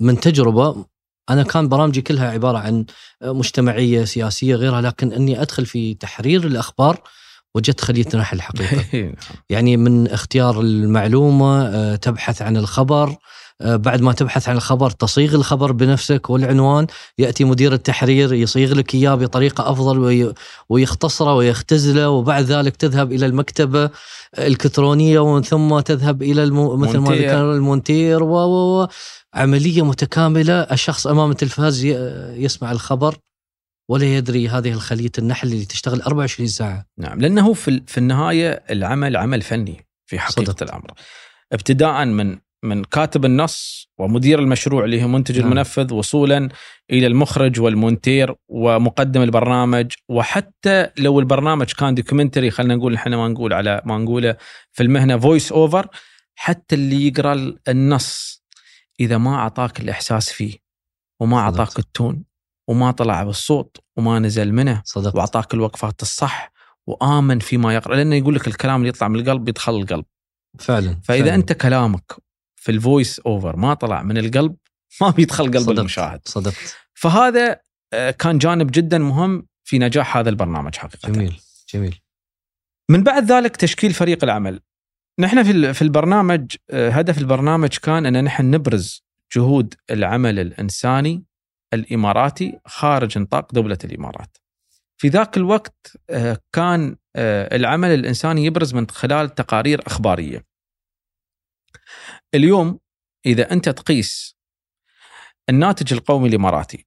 من 0.00 0.20
تجربة 0.20 0.84
أنا 1.30 1.42
كان 1.42 1.68
برامجي 1.68 2.02
كلها 2.02 2.30
عبارة 2.30 2.58
عن 2.58 2.84
مجتمعية 3.22 4.04
سياسية 4.04 4.54
غيرها 4.54 4.80
لكن 4.80 5.12
إني 5.12 5.42
أدخل 5.42 5.66
في 5.66 5.94
تحرير 5.94 6.46
الأخبار 6.46 7.02
وجدت 7.54 7.80
خلية 7.80 8.06
نحل 8.14 8.36
الحقيقة 8.36 8.84
يعني 9.50 9.76
من 9.76 10.08
اختيار 10.08 10.60
المعلومة 10.60 11.66
آه، 11.66 11.96
تبحث 11.96 12.42
عن 12.42 12.56
الخبر 12.56 13.16
بعد 13.60 14.00
ما 14.00 14.12
تبحث 14.12 14.48
عن 14.48 14.56
الخبر 14.56 14.90
تصيغ 14.90 15.34
الخبر 15.34 15.72
بنفسك 15.72 16.30
والعنوان 16.30 16.86
يأتي 17.18 17.44
مدير 17.44 17.72
التحرير 17.72 18.32
يصيغ 18.32 18.74
لك 18.74 18.94
إياه 18.94 19.14
بطريقة 19.14 19.70
أفضل 19.70 19.98
وي- 19.98 20.32
ويختصره 20.68 21.34
ويختزله 21.34 22.08
وبعد 22.10 22.44
ذلك 22.44 22.76
تذهب 22.76 23.12
إلى 23.12 23.26
المكتبة 23.26 23.90
الإلكترونية 24.38 25.18
ومن 25.20 25.42
ثم 25.42 25.80
تذهب 25.80 26.22
إلى 26.22 26.42
المو... 26.44 26.76
مثل 26.76 26.98
ما. 26.98 27.14
ذكر 27.14 27.52
المونتير 27.54 28.22
و 28.22 28.34
و 28.36 28.82
و 28.82 28.88
عملية 29.34 29.84
متكاملة 29.84 30.54
الشخص 30.60 31.06
أمام 31.06 31.30
التلفاز. 31.30 31.84
يسمع 32.34 32.72
الخبر 32.72 33.16
ولا 33.88 34.04
يدري 34.16 34.48
هذه 34.48 34.72
الخلية 34.72 35.10
النحل 35.18 35.48
اللي 35.52 35.64
تشتغل 35.64 36.00
24 36.02 36.48
ساعة 36.48 36.86
نعم 36.98 37.20
لأنه 37.20 37.52
في 37.52 37.82
في 37.86 37.98
النهاية 37.98 38.62
العمل 38.70 39.16
عمل 39.16 39.42
فني 39.42 39.86
في 40.06 40.18
حقيقة 40.18 40.52
صدق. 40.52 40.62
الأمر 40.62 40.90
ابتداء 41.52 42.04
من 42.04 42.38
من 42.62 42.84
كاتب 42.84 43.24
النص 43.24 43.88
ومدير 43.98 44.38
المشروع 44.38 44.84
اللي 44.84 45.04
هو 45.04 45.08
منتج 45.08 45.38
نعم. 45.38 45.52
المنفذ 45.52 45.94
وصولا 45.94 46.48
إلى 46.90 47.06
المخرج 47.06 47.60
والمونتير 47.60 48.34
ومقدم 48.48 49.22
البرنامج 49.22 49.92
وحتى 50.08 50.88
لو 50.98 51.20
البرنامج 51.20 51.72
كان 51.72 51.94
documentary 51.94 52.50
خلينا 52.50 52.74
نقول 52.74 52.94
إحنا 52.94 53.16
ما 53.16 53.28
نقول 53.28 53.52
على 53.52 53.82
ما 53.84 53.98
نقوله 53.98 54.36
في 54.72 54.82
المهنة 54.82 55.18
voice 55.18 55.52
over 55.52 55.88
حتى 56.34 56.74
اللي 56.74 57.06
يقرأ 57.06 57.32
ال- 57.32 57.58
النص 57.68 58.42
إذا 59.00 59.18
ما 59.18 59.34
أعطاك 59.34 59.80
الإحساس 59.80 60.30
فيه 60.32 60.54
وما. 61.20 61.38
أعطاك 61.38 61.78
ال 61.78 61.87
tone 61.87 62.24
وما 62.68 62.90
طلع 62.90 63.22
بالصوت 63.22 63.76
وما 63.96 64.18
نزل 64.18 64.52
منه 64.52 64.82
صدقت 64.84 65.14
وأعطاك 65.14 65.54
الوقفات 65.54 66.02
الصح 66.02 66.52
وآمن 66.86 67.38
فيما 67.38 67.74
يقرأ 67.74 67.96
لأنه 67.96 68.16
يقول 68.16 68.34
لك 68.34 68.48
الكلام 68.48 68.76
اللي 68.76 68.88
يطلع 68.88 69.08
من 69.08 69.18
القلب 69.20 69.48
يدخل 69.48 69.76
القلب 69.76 70.04
فعلا 70.58 71.00
فإذا 71.04 71.24
فعلا. 71.24 71.34
أنت 71.34 71.52
كلامك 71.52 72.12
في 72.60 72.72
ال 72.72 72.80
voice 72.80 73.20
over 73.20 73.56
ما 73.56 73.74
طلع 73.74 74.02
من 74.02 74.18
القلب 74.18 74.56
ما 75.00 75.10
بيدخل 75.10 75.44
قلب 75.44 75.58
صدقت. 75.58 75.78
المشاهد 75.78 76.20
صدقت 76.24 76.76
فهذا 76.94 77.60
آه، 77.92 78.10
كان 78.10 78.38
جانب 78.38 78.70
جدا 78.70 78.98
مهم 78.98 79.46
في 79.64 79.78
نجاح 79.78 80.16
هذا 80.16 80.30
البرنامج 80.30 80.76
حقيقه 80.76 81.12
جميل 81.12 81.40
جميل 81.74 82.00
من 82.88 83.02
بعد 83.02 83.32
ذلك 83.32 83.56
تشكيل 83.56 83.92
فريق 83.92 84.24
العمل 84.24 84.60
نحن 85.18 85.42
في 85.42 85.74
في 85.74 85.82
البرنامج 85.82 86.56
آه، 86.70 86.90
هدف 86.90 87.18
البرنامج 87.18 87.68
كان 87.68 88.06
أن 88.06 88.24
نحن 88.24 88.50
نبرز 88.50 89.04
جهود 89.36 89.74
العمل 89.90 90.38
الإنساني 90.38 91.24
الإماراتي 91.74 92.58
خارج 92.66 93.18
نطاق 93.18 93.52
دولة 93.52 93.78
الإمارات. 93.84 94.36
في 94.96 95.08
ذاك 95.08 95.36
الوقت 95.36 95.96
آه، 96.10 96.38
كان 96.52 96.96
العمل 97.16 97.88
الإنساني 97.88 98.44
يبرز 98.44 98.74
من 98.74 98.86
خلال 98.88 99.34
تقارير 99.34 99.86
إخبارية. 99.86 100.49
اليوم 102.34 102.78
إذا 103.26 103.52
أنت 103.52 103.68
تقيس 103.68 104.36
الناتج 105.48 105.92
القومي 105.92 106.28
الإماراتي 106.28 106.86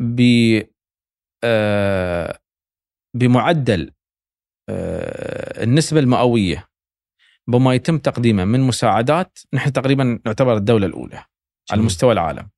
ب 0.00 0.20
آه، 1.44 2.38
بمعدل 3.16 3.92
آه، 4.68 5.62
النسبة 5.64 6.00
المئوية 6.00 6.68
بما 7.46 7.74
يتم 7.74 7.98
تقديمه 7.98 8.44
من 8.44 8.60
مساعدات 8.60 9.38
نحن 9.52 9.72
تقريبا 9.72 10.20
نعتبر 10.26 10.56
الدولة 10.56 10.86
الأولى 10.86 11.16
على 11.16 11.26
جميل. 11.72 11.84
مستوى 11.84 12.12
العالم. 12.12 12.50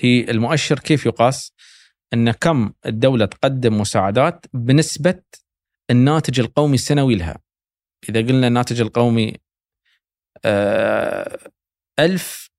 هي 0.00 0.30
المؤشر 0.30 0.78
كيف 0.78 1.06
يقاس؟ 1.06 1.52
أن 2.12 2.30
كم 2.30 2.72
الدولة 2.86 3.26
تقدم 3.26 3.80
مساعدات 3.80 4.46
بنسبة 4.52 5.22
الناتج 5.90 6.40
القومي 6.40 6.74
السنوي 6.74 7.14
لها. 7.14 7.40
إذا 8.08 8.20
قلنا 8.20 8.46
الناتج 8.46 8.80
القومي 8.80 9.36
ألف 11.98 12.50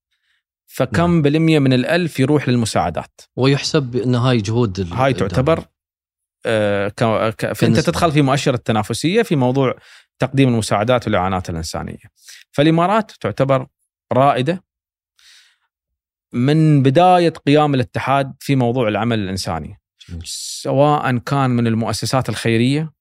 فكم 0.67 1.11
نعم. 1.11 1.21
بالمية 1.21 1.59
من 1.59 1.73
الألف 1.73 2.19
يروح 2.19 2.49
للمساعدات 2.49 3.21
ويحسب 3.35 3.95
إن 3.95 4.15
هاي 4.15 4.37
جهود 4.37 4.93
هاي. 4.93 5.13
تعتبر 5.13 5.65
آه، 6.45 6.89
كنسبة. 7.29 7.81
تدخل 7.81 8.11
في 8.11 8.21
مؤشر 8.21 8.53
التنافسية 8.53 9.21
في 9.21 9.35
موضوع 9.35 9.75
تقديم 10.19 10.49
المساعدات 10.49 11.05
والإعانات 11.07 11.49
الإنسانية. 11.49 12.03
فالإمارات 12.51 13.11
تعتبر 13.11 13.67
رائدة 14.13 14.63
من 16.33 16.83
بداية 16.83 17.29
قيام 17.29 17.75
الاتحاد 17.75 18.33
في 18.39 18.55
موضوع 18.55 18.87
العمل 18.87 19.19
الإنساني، 19.19 19.79
جميل. 20.09 20.21
سواء 20.25 21.17
كان 21.17 21.49
من 21.49 21.67
المؤسسات 21.67 22.29
الخيرية 22.29 22.93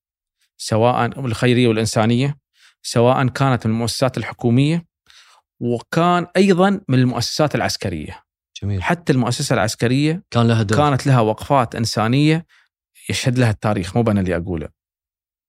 سواء 0.56 1.06
الخيرية 1.06 1.68
والإنسانية 1.68 2.38
سواء 2.82 3.28
كانت 3.28 3.66
من 3.66 3.72
المؤسسات 3.72 4.18
الحكومية 4.18 4.86
وكان 5.60 6.26
أيضا 6.36 6.80
من 6.88 6.98
المؤسسات 6.98 7.54
العسكرية، 7.54 8.22
جميل 8.62 8.82
حتى 8.82 9.12
المؤسسة 9.12 9.54
العسكرية 9.54 10.22
كان 10.30 10.48
لها 10.48 10.62
دور 10.62 10.78
كانت 10.78 11.06
لها 11.06 11.20
وقفات 11.20 11.74
إنسانية 11.74 12.46
يشهد 13.10 13.38
لها 13.38 13.50
التاريخ 13.50 13.96
مو 13.96 14.10
أنا 14.10 14.20
اللي 14.20 14.36
أقوله. 14.36 14.68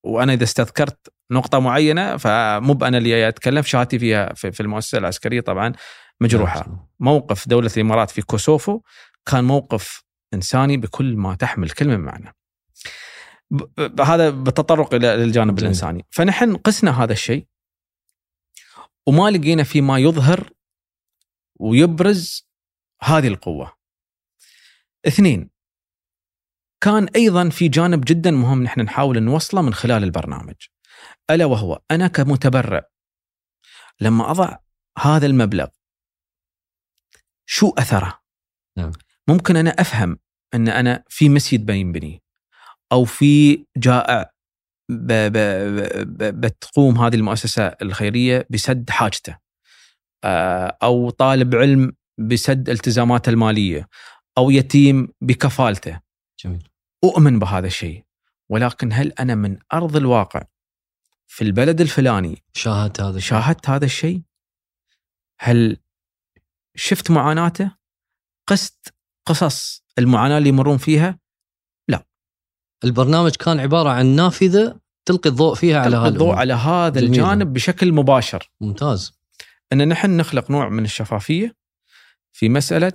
وأنا 0.05 0.33
إذا 0.33 0.43
استذكرت 0.43 1.13
نقطة 1.31 1.59
معينة 1.59 2.17
فمو 2.17 2.73
أنا 2.73 2.97
اللي 2.97 3.27
أتكلم 3.27 3.61
شهادتي 3.61 3.99
فيها 3.99 4.33
في 4.33 4.59
المؤسسة 4.59 4.97
العسكرية 4.97 5.41
طبعا 5.41 5.73
مجروحة. 6.21 6.59
نعم. 6.67 6.87
موقف 6.99 7.47
دولة 7.47 7.71
الإمارات 7.77 8.11
في 8.11 8.21
كوسوفو 8.21 8.81
كان 9.25 9.43
موقف 9.43 10.03
إنساني 10.33 10.77
بكل 10.77 11.15
ما 11.15 11.35
تحمل 11.35 11.69
كلمة 11.69 11.97
معنى. 11.97 12.35
هذا 13.99 14.29
بالتطرق 14.29 14.93
إلى 14.93 15.15
الجانب 15.15 15.55
جميل. 15.55 15.63
الإنساني، 15.63 16.05
فنحن 16.09 16.55
قسنا 16.55 17.03
هذا 17.03 17.13
الشيء 17.13 17.47
وما 19.07 19.29
لقينا 19.29 19.63
فيما 19.63 19.99
يظهر 19.99 20.49
ويبرز 21.59 22.47
هذه 23.01 23.27
القوة. 23.27 23.77
اثنين 25.07 25.49
كان 26.81 27.07
أيضا 27.15 27.49
في 27.49 27.67
جانب 27.67 28.03
جدا 28.07 28.31
مهم 28.31 28.63
نحن 28.63 28.81
نحاول 28.81 29.23
نوصله 29.23 29.61
من 29.61 29.73
خلال 29.73 30.03
البرنامج 30.03 30.55
ألا 31.29 31.45
وهو 31.45 31.81
أنا 31.91 32.07
كمتبرع 32.07 32.89
لما 34.01 34.31
أضع 34.31 34.57
هذا 34.97 35.25
المبلغ 35.25 35.67
شو 37.45 37.69
أثره؟ 37.77 38.21
نعم. 38.77 38.91
ممكن 39.27 39.55
أنا 39.55 39.69
أفهم 39.69 40.19
أن 40.53 40.67
أنا 40.67 41.03
في 41.09 41.29
مسجد 41.29 41.65
بينبني 41.65 42.23
أو 42.91 43.05
في 43.05 43.65
جائع 43.77 44.31
بتقوم 46.19 46.97
هذه 46.97 47.15
المؤسسة 47.15 47.67
الخيرية 47.67 48.47
بسد 48.49 48.89
حاجته 48.89 49.37
آه، 50.23 50.77
أو 50.83 51.09
طالب 51.09 51.55
علم 51.55 51.91
بسد 52.17 52.69
التزاماته 52.69 53.29
المالية 53.29 53.87
أو 54.37 54.51
يتيم 54.51 55.07
بكفالته 55.21 55.99
جميل 56.39 56.67
أؤمن 57.03 57.39
بهذا 57.39 57.67
الشيء 57.67 58.03
ولكن 58.49 58.93
هل 58.93 59.11
أنا 59.11 59.35
من 59.35 59.57
أرض 59.73 59.95
الواقع 59.95 60.43
في 61.27 61.43
البلد 61.43 61.81
الفلاني 61.81 62.43
شاهدت 62.53 63.01
هذا 63.01 63.17
الشيء 63.17 63.39
شاهدت 63.39 63.69
هذا 63.69 63.85
الشيء؟ 63.85 64.21
هل 65.39 65.77
شفت 66.75 67.11
معاناته؟ 67.11 67.75
قست 68.47 68.93
قصص 69.25 69.83
المعاناة 69.99 70.37
اللي 70.37 70.49
يمرون 70.49 70.77
فيها؟ 70.77 71.19
البرنامج 72.83 73.31
كان 73.35 73.59
عبارة 73.59 73.89
عن 73.89 74.05
نافذة 74.05 74.79
تلقي 75.05 75.29
الضوء 75.29 75.55
فيها 75.55 75.79
على 75.79 75.97
هذا 75.97 76.07
الضوء 76.07 76.33
على 76.33 76.53
هذا. 76.53 76.99
الجانب 76.99 77.53
بشكل 77.53 77.91
مباشر 77.91 78.51
ممتاز 78.61 79.19
إن 79.73 79.87
نحن 79.87 80.17
نخلق 80.17 80.51
نوع 80.51 80.69
من 80.69 80.85
الشفافية 80.85 81.55
في 82.33 82.49
مسألة 82.49 82.93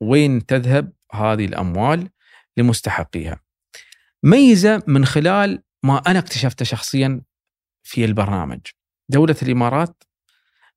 وين 0.00 0.46
تذهب 0.46 0.92
هذه 1.12 1.44
الأموال 1.44 2.08
لمستحقيها. 2.56 3.40
ميزة 4.22 4.82
من 4.86 5.04
خلال 5.04 5.62
ما 5.82 5.98
أنا 5.98 6.18
اكتشفته 6.18 6.64
شخصيا 6.64 7.20
في 7.82 8.04
البرنامج. 8.04 8.60
دولة 9.08 9.36
الإمارات 9.42 10.02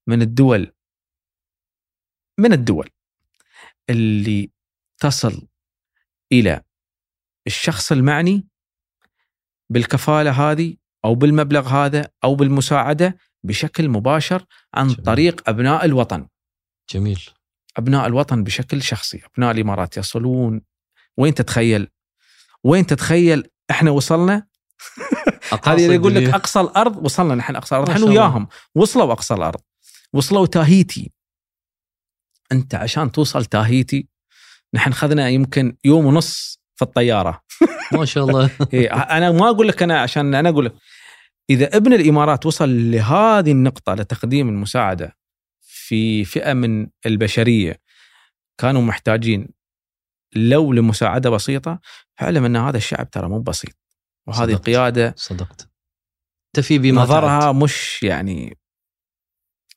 من 0.08 0.22
الدول 0.22 0.72
من 2.38 2.54
الدول 2.54 2.90
اللي 3.90 4.50
تصل 4.98 5.48
إلى 6.32 6.62
الشخص 7.48 7.92
المعني 7.92 8.48
بالكفالة 9.70 10.52
هذه 10.52 10.76
أو 11.06 11.16
بالمبلغ 11.16 11.68
هذا 11.68 12.10
أو 12.24 12.36
بالمساعدة 12.36 13.18
بشكل 13.44 13.90
مباشر 13.90 14.46
عن 14.74 14.88
جميل. 14.88 15.04
طريق 15.04 15.50
أبناء 15.50 15.86
الوطن. 15.86 16.28
جميل 16.90 17.30
أبناء 17.78 18.08
الوطن 18.08 18.44
بشكل 18.44 18.82
شخصي، 18.82 19.22
أبناء 19.26 19.52
الإمارات 19.52 19.98
يصلون 19.98 20.62
وين 21.18 21.34
تتخيل؟ 21.34 21.88
وين 22.64 22.86
تتخيل 22.86 23.48
إحنا 23.72 23.92
وصلنا؟ 23.92 24.48
هذه 25.66 25.94
يقول 25.94 26.16
لك 26.16 26.34
أقصى 26.34 26.60
الأرض 26.60 27.06
وصلنا 27.06 27.36
نحن 27.36 27.56
أقصى 27.56 27.76
الأرض 27.76 27.90
نحن. 27.90 28.04
وياهم 28.04 28.48
وصلوا 28.76 29.12
أقصى 29.12 29.34
الأرض 29.34 29.62
وصلوا 30.14 30.46
تاهيتي 30.46 31.12
أنت 32.52 32.76
عشان 32.76 33.12
توصل 33.12 33.46
تاهيتي 33.46 34.08
نحن 34.74 34.94
خذنا 34.94 35.30
يمكن 35.30 35.78
يوم 35.84 36.06
ونص 36.06 36.60
في 36.76 36.82
الطيارة. 36.82 37.42
ما 37.92 38.06
شاء 38.06 38.26
الله. 38.26 38.50
إيه، 38.74 38.94
أنا 38.94 39.32
ما 39.32 39.50
أقول 39.50 39.68
لك 39.68 39.84
أنا 39.84 40.02
عشان 40.02 40.36
أنا 40.36 40.50
أقول 40.50 40.66
لك. 40.66 40.74
إذا 41.50 41.78
ابن 41.78 41.94
الإمارات 41.94 42.46
وصل 42.46 42.92
لهذه 42.92 43.52
النقطة 43.52 43.94
لتقديم 43.94 44.50
المساعدة 44.50 45.18
في 45.62 46.26
فئة 46.26 46.54
من 46.54 46.88
البشرية 47.06 47.82
كانوا 48.58 48.82
محتاجين 48.82 49.48
لو 50.36 50.74
لمساعدة 50.74 51.30
بسيطة 51.30 51.80
فاعلم 52.18 52.46
أن 52.46 52.56
هذا 52.56 52.78
الشعب 52.78 53.10
ترى 53.10 53.30
مو 53.30 53.40
بسيط. 53.40 53.76
وهذه 54.28 54.52
صدقت. 54.52 54.66
قياده 54.66 55.14
صدقت. 55.18 55.70
تفي 56.54 56.80
بما 56.80 57.02
نظرها 57.02 57.40
تعد. 57.40 57.56
مش 57.56 58.04
يعني 58.04 58.58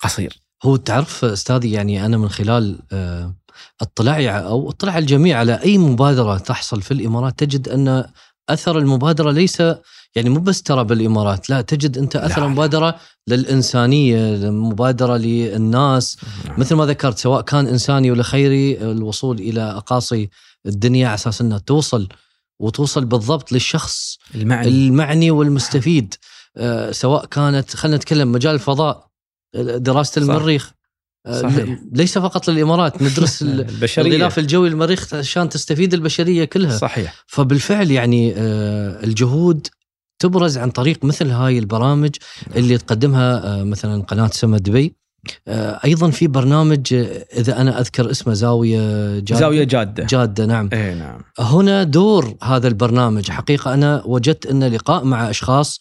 قصير. 0.01 0.43
هو 0.63 0.77
تعرف 0.77 1.25
أستاذي 1.25 1.73
يعني 1.73 2.07
أنا 2.07 2.17
من 2.17 2.29
خلال 2.29 2.83
آه، 2.93 3.37
اطلاعي 3.81 4.31
أو 4.31 4.71
اطلاع 4.71 4.99
الجميع 4.99 5.39
على 5.39 5.55
أي 5.63 5.79
مبادرة 5.79 6.39
تحصل 6.39 6.83
في 6.83 6.91
الإمارات 6.91 7.39
تجد 7.39 7.69
أن 7.69 8.05
أثر 8.49 8.79
المبادرة 8.79 9.31
ليس 9.31 9.63
يعني 10.15 10.31
مو 10.31 10.41
بس 10.41 10.63
ترى 10.63 10.85
بالإمارات 10.85 11.51
لا 11.51 11.61
تجد 11.61 11.99
أنت 11.99 12.17
أثر 12.17 12.41
لا. 12.41 12.47
المبادره 12.47 12.95
للإنسانية 13.29 14.51
مبادرة 14.51 15.17
للناس. 15.17 16.17
مثل 16.59 16.75
ما 16.75 16.87
ذكرت 16.87 17.19
سواء 17.19 17.43
كان 17.43 17.67
إنساني 17.67 18.11
ولا 18.11 18.23
خيري 18.23 18.79
الوصول 18.79 19.39
إلى 19.39 19.61
أقاصي 19.61 20.31
الدنيا 20.67 21.07
على 21.07 21.15
أساس 21.15 21.41
أنها 21.41 21.59
توصل 21.59 22.09
وتوصل 22.61 23.05
بالضبط 23.05 23.53
للشخص 23.53 24.19
المعني. 24.35 24.69
المعني 24.69 25.31
والمستفيد. 25.31 26.15
آه، 26.57 26.91
سواء 26.91 27.27
كانت 27.27 27.77
خلينا 27.77 27.97
نتكلم 27.97 28.33
مجال 28.33 28.55
الفضاء 28.55 29.09
آه، 29.55 29.77
دراسة 29.77 30.13
صح. 30.13 30.19
المريخ. 30.19 30.73
صحيح. 31.33 31.79
ليس 31.93 32.19
فقط 32.19 32.49
للإمارات 32.51 33.03
ندرس 33.03 33.43
ال- 33.43 33.61
البشرية. 33.61 34.07
الغلاف 34.17 34.39
الجوي 34.39 34.69
المريخ 34.69 35.15
عشان 35.15 35.49
تستفيد 35.49 35.95
البشرية 35.95 36.45
كلها. 36.45 36.77
صحيح. 36.79 37.15
فبالفعل 37.27 37.91
يعني 37.91 38.35
آه، 38.37 39.05
الجهود 39.05 39.67
تبرز 40.19 40.59
عن 40.59 40.71
طريق 40.71 41.05
مثل 41.05 41.31
هاي 41.31 41.59
البرامج 41.59 42.11
اللي 42.57 42.79
تقدمها 42.79 43.61
آه، 43.61 43.65
مثلا 43.65 44.03
قناة 44.03 44.31
سما 44.33 44.59
دبي. 44.59 44.95
آه، 45.49 45.81
أيضا 45.85 46.11
في 46.11 46.27
برنامج 46.27 46.95
إذا 47.37 47.61
أنا 47.61 47.81
أذكر 47.81 48.11
اسمه 48.11 48.35
زاوية 48.35 49.13
جادة. 49.19 49.41
زاوية 49.41 49.65
جادة. 49.65 50.05
جادة 50.05 50.47
نعم. 50.47 50.69
اي 50.73 50.95
نعم. 50.95 51.21
هنا 51.39 51.83
دور 51.85 52.35
هذا 52.43 52.69
البرنامج. 52.69 53.31
حقيقة 53.31 53.75
أنا 53.75 54.03
وجدت 54.07 54.47
أن 54.47 54.65
لقاء 54.65 55.05
مع 55.05 55.31
أشخاص 55.31 55.81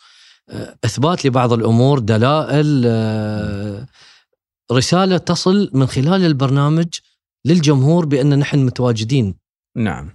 آه، 0.50 0.76
إثبات 0.86 1.26
لبعض 1.26 1.54
الأمور 1.54 2.00
دلائل 2.00 2.86
رسالة 4.72 5.18
تصل 5.18 5.72
من 5.74 5.86
خلال 5.86 6.26
البرنامج 6.26 7.00
للجمهور 7.46 8.06
بأن 8.06 8.40
نحن 8.40 8.66
متواجدين. 8.66 9.36
نعم. 9.76 10.14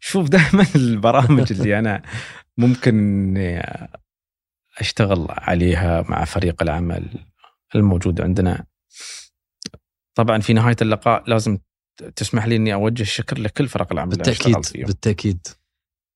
شوف 0.00 0.28
دائما 0.28 0.66
البرامج 0.76 1.52
اللي 1.52 1.78
أنا 1.78 2.02
ممكن 2.56 3.36
أشتغل 4.78 5.26
عليها 5.30 6.02
مع 6.08 6.24
فريق 6.24 6.62
العمل 6.62 7.26
الموجود 7.74 8.20
عندنا. 8.20 8.66
طبعا 10.14 10.40
في 10.40 10.52
نهاية 10.52 10.76
اللقاء 10.82 11.30
لازم 11.30 11.58
تسمح 12.16 12.46
لي 12.46 12.56
إني 12.56 12.74
أوجه 12.74 13.02
الشكر 13.02 13.38
لكل 13.38 13.68
فرق 13.68 13.92
العمل 13.92 14.34
فيهم. 14.34 14.60
بالتأكيد. 14.86 15.46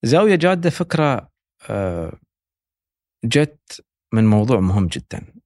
زاوية 0.03 0.35
جادة 0.35 0.71
فكرة 0.71 1.31
آه، 1.71 2.18
جت 3.25 3.85
من 4.12 4.27
موضوع 4.27 4.61
مهم 4.61 4.87
جدا. 4.87 5.42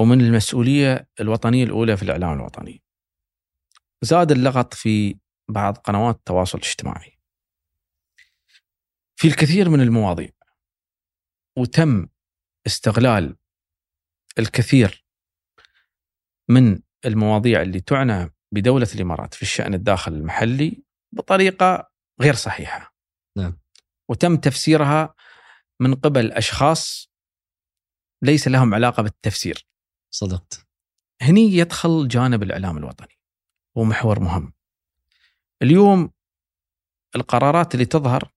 ومن 0.00 0.20
المسؤولية 0.20 1.08
الوطنية 1.20 1.64
الأولى 1.64 1.96
في 1.96 2.02
الإعلام 2.02 2.32
الوطني. 2.32 2.82
زاد 4.02 4.32
اللغط 4.32 4.74
في 4.74 5.18
بعض 5.50 5.76
قنوات 5.76 6.16
التواصل 6.16 6.58
الاجتماعي. 6.58 7.18
في 9.16 9.28
الكثير 9.28 9.68
من 9.68 9.80
المواضيع 9.80 10.30
وتم 11.58 12.08
استغلال 12.66 13.36
الكثير 14.38 15.04
من 16.50 16.80
المواضيع 17.04 17.62
اللي 17.62 17.80
تعنى 17.80 18.34
بدولة 18.54 18.88
الإمارات 18.94 19.34
في 19.34 19.42
الشأن 19.42 19.74
الداخل 19.74 20.12
المحلي 20.12 20.82
بطريقة 21.12 21.90
غير 22.20 22.34
صحيحة. 22.34 22.94
نعم. 23.38 23.58
وتم 24.10 24.36
تفسيرها 24.36 25.14
من 25.80 25.94
قبل 25.94 26.32
أشخاص 26.32 27.10
ليس 28.22 28.48
لهم 28.48 28.74
علاقة 28.74 29.02
بالتفسير. 29.02 29.66
صدقت. 30.18 30.66
هني 31.22 31.40
يدخل 31.40 32.08
جانب 32.08 32.42
الإعلام 32.42 32.76
الوطني 32.76 33.18
هو 33.78 33.84
محور 33.84 34.20
مهم. 34.20 34.52
اليوم 35.62 36.10
القرارات 37.16 37.74
اللي 37.74 37.84
تظهر 37.84 38.32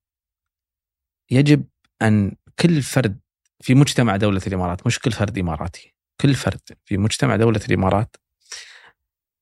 يجب 1.32 1.66
أن 2.02 2.36
كل 2.60 2.82
فرد 2.82 3.20
في 3.62 3.76
مجتمع 3.76 4.16
دولة 4.16 4.42
الإمارات 4.48 4.88
مش 4.88 5.00
كل 5.00 5.12
فرد 5.12 5.38
إماراتي 5.38 5.94
كل 6.22 6.34
فرد 6.36 6.62
في 6.86 6.98
مجتمع 6.98 7.36
دولة 7.36 7.62
الإمارات. 7.70 8.16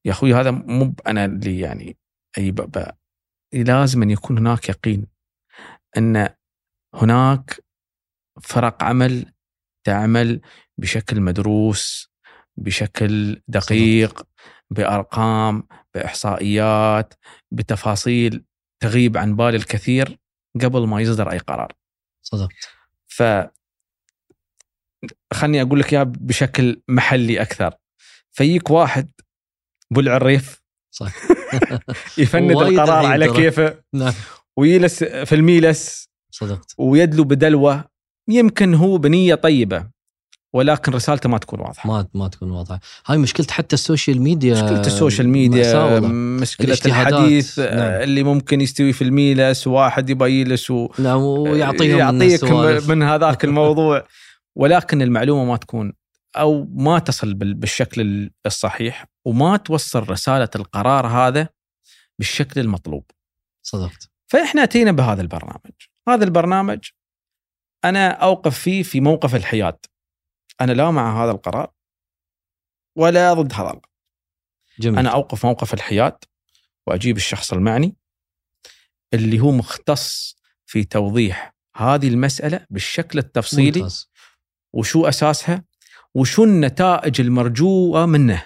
يا 0.06 0.12
أخوي 0.12 0.34
هذا 0.34 0.52
مو 0.52 0.93
أنا 1.08 1.25
اللي 1.25 1.60
يعني 1.60 1.97
أي 2.38 2.52
بابا 2.52 2.93
لازم 3.54 4.02
أن 4.02 4.10
يكون 4.10 4.38
هناك 4.38 4.69
يقين 4.69 5.08
أن 5.97 6.30
هناك 6.95 7.63
فرق 8.41 8.84
عمل 8.84 9.34
تعمل 9.84 10.41
بشكل 10.78 11.21
مدروس 11.21 12.09
بشكل 12.60 13.41
دقيق 13.48 14.28
بأرقام 14.69 15.63
بإحصائيات 15.95 17.13
بتفاصيل 17.52 18.43
تغيب 18.80 19.17
عن 19.17 19.36
بال 19.36 19.56
الكثير 19.56 20.17
قبل 20.62 20.88
ما 20.88 21.02
يصدر 21.02 21.32
أي 21.32 21.38
قرار. 21.38 21.74
صدقت 22.22 22.67
ف 23.08 23.24
خلني 25.34 25.62
أقول 25.62 25.80
لك 25.80 25.93
إياها 25.93 26.04
بشكل 26.04 26.82
محلي 26.88 27.41
أكثر. 27.41 27.74
فيك 28.32 28.69
واحد 28.69 29.12
ابو 29.91 30.00
العريف 30.00 30.63
صح 30.91 31.13
يفند 32.22 32.52
القرار 32.52 33.06
على. 33.06 33.34
كيفه. 33.34 33.84
نعم. 33.93 34.13
ويجلس 34.58 35.04
في 35.04 35.36
الميلس 35.36 36.10
صدقت 36.32 36.74
ويدلو 36.78 37.24
بدلوة 37.24 37.86
يمكن 38.30 38.74
هو 38.74 38.98
بنية 38.98 39.36
طيبة. 39.36 39.89
ولكن 40.54 40.92
رسالته 40.92 41.30
ما 41.30 41.38
تكون 41.38 41.60
واضحة 41.60 41.90
ما 41.90 42.08
ما 42.14 42.28
تكون 42.28 42.52
واضحة 42.52 42.80
هاي 43.06 43.18
مشكلة 43.18 43.48
حتى 43.50 43.74
ال 43.74 43.80
social 43.80 44.22
media 44.22 44.54
مشكلة 44.54 44.82
ال 44.82 44.88
social 44.88 45.30
media. 45.30 46.00
مشكلة. 46.00 46.78
الحديث 46.86 47.60
نعم. 47.60 47.70
اللي 48.02 48.24
ممكن 48.24 48.62
يستوي 48.62 48.94
في 48.94 49.04
الميلس 49.04 49.68
واحد 49.68 50.10
يبغى 50.10 50.32
يجلس 50.32 50.72
و... 50.72 50.90
نعم 51.00 51.22
ويعطيهم 51.22 52.16
من 52.16 52.22
يعطيك. 52.22 52.90
من 52.90 53.04
هذاك 53.04 53.44
الموضوع 53.50 54.06
ولكن 54.56 55.02
المعلومة 55.02 55.46
ما 55.46 55.58
تكون 55.58 55.94
أو 56.38 56.68
ما 56.74 57.00
تصل 57.00 57.34
بال- 57.34 57.54
بالشكل 57.54 58.30
الصحيح 58.46 59.06
وما 59.26 59.58
توصل 59.58 60.10
رسالة 60.10 60.50
القرار 60.56 61.08
هذا 61.08 61.50
بالشكل 62.20 62.60
المطلوب. 62.60 63.04
صدقت 63.64 64.10
فإحنا 64.28 64.64
اتينا 64.64 64.92
بهذا 64.92 65.22
البرنامج، 65.22 65.72
هذا 66.10 66.24
البرنامج 66.24 66.80
أنا 67.86 68.10
أوقف 68.10 68.60
فيه 68.60 68.84
في 68.84 69.02
موقف 69.02 69.36
الحياد. 69.36 69.76
أنا 70.62 70.72
لا 70.72 70.91
مع 70.91 71.24
هذا 71.24 71.32
القرار 71.32 71.72
ولا 72.95 73.34
ضد 73.34 73.54
هذا 73.54 73.62
القرار. 73.62 73.89
جميل 74.80 75.00
أنا 75.00 75.10
أوقف 75.10 75.45
موقف 75.45 75.74
الحياد 75.74 76.17
وأجيب 76.88 77.17
الشخص 77.17 77.54
المعني 77.54 77.95
اللي 79.13 79.39
هو 79.39 79.52
مختص 79.52 80.36
في 80.65 80.84
توضيح 80.84 81.56
هذه 81.76 82.08
المسألة 82.08 82.65
بالشكل 82.69 83.19
التفصيلي 83.19 83.80
ممتاز. 83.80 84.10
وشو 84.74 85.06
أساسها 85.06 85.63
وشو 86.15 86.43
النتائج 86.43 87.22
المرجوة 87.22 88.06
منه 88.06 88.45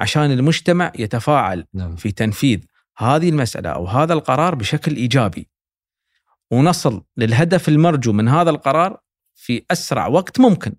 عشان 0.00 0.30
المجتمع 0.30 0.92
يتفاعل 0.98 1.66
نعم 1.74 1.96
في 1.96 2.12
تنفيذ 2.12 2.64
هذه 2.98 3.28
المسألة 3.28 3.70
أو 3.70 3.86
هذا 3.86 4.12
القرار 4.12 4.54
بشكل 4.54 4.96
إيجابي 4.96 5.48
ونصل 6.50 7.04
للهدف 7.16 7.68
المرجو 7.68 8.12
من 8.12 8.28
هذا 8.28 8.50
القرار 8.50 9.00
في 9.34 9.64
أسرع 9.70 10.06
وقت 10.06 10.40
ممكن 10.40 10.72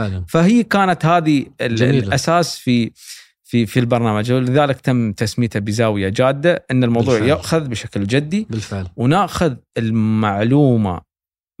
فعلا. 0.00 0.24
فهي 0.28 0.62
كانت 0.62 1.04
هذه 1.04 1.46
جميلة. 1.60 1.98
الأساس 1.98 2.56
في 2.56 2.92
في 3.44 3.66
في 3.66 3.80
البرنامج. 3.80 4.32
ولذلك 4.32 4.80
تم 4.80 5.12
تسميته 5.12 5.60
بزاوية 5.60 6.08
جادة 6.08 6.64
إن 6.70 6.84
الموضوع 6.84 7.14
بالفعل. 7.14 7.28
ياخذ 7.28 7.68
بشكل 7.68 8.06
جدي. 8.06 8.46
بالفعل. 8.50 8.88
وناخذ 8.96 9.54
المعلومة 9.78 11.00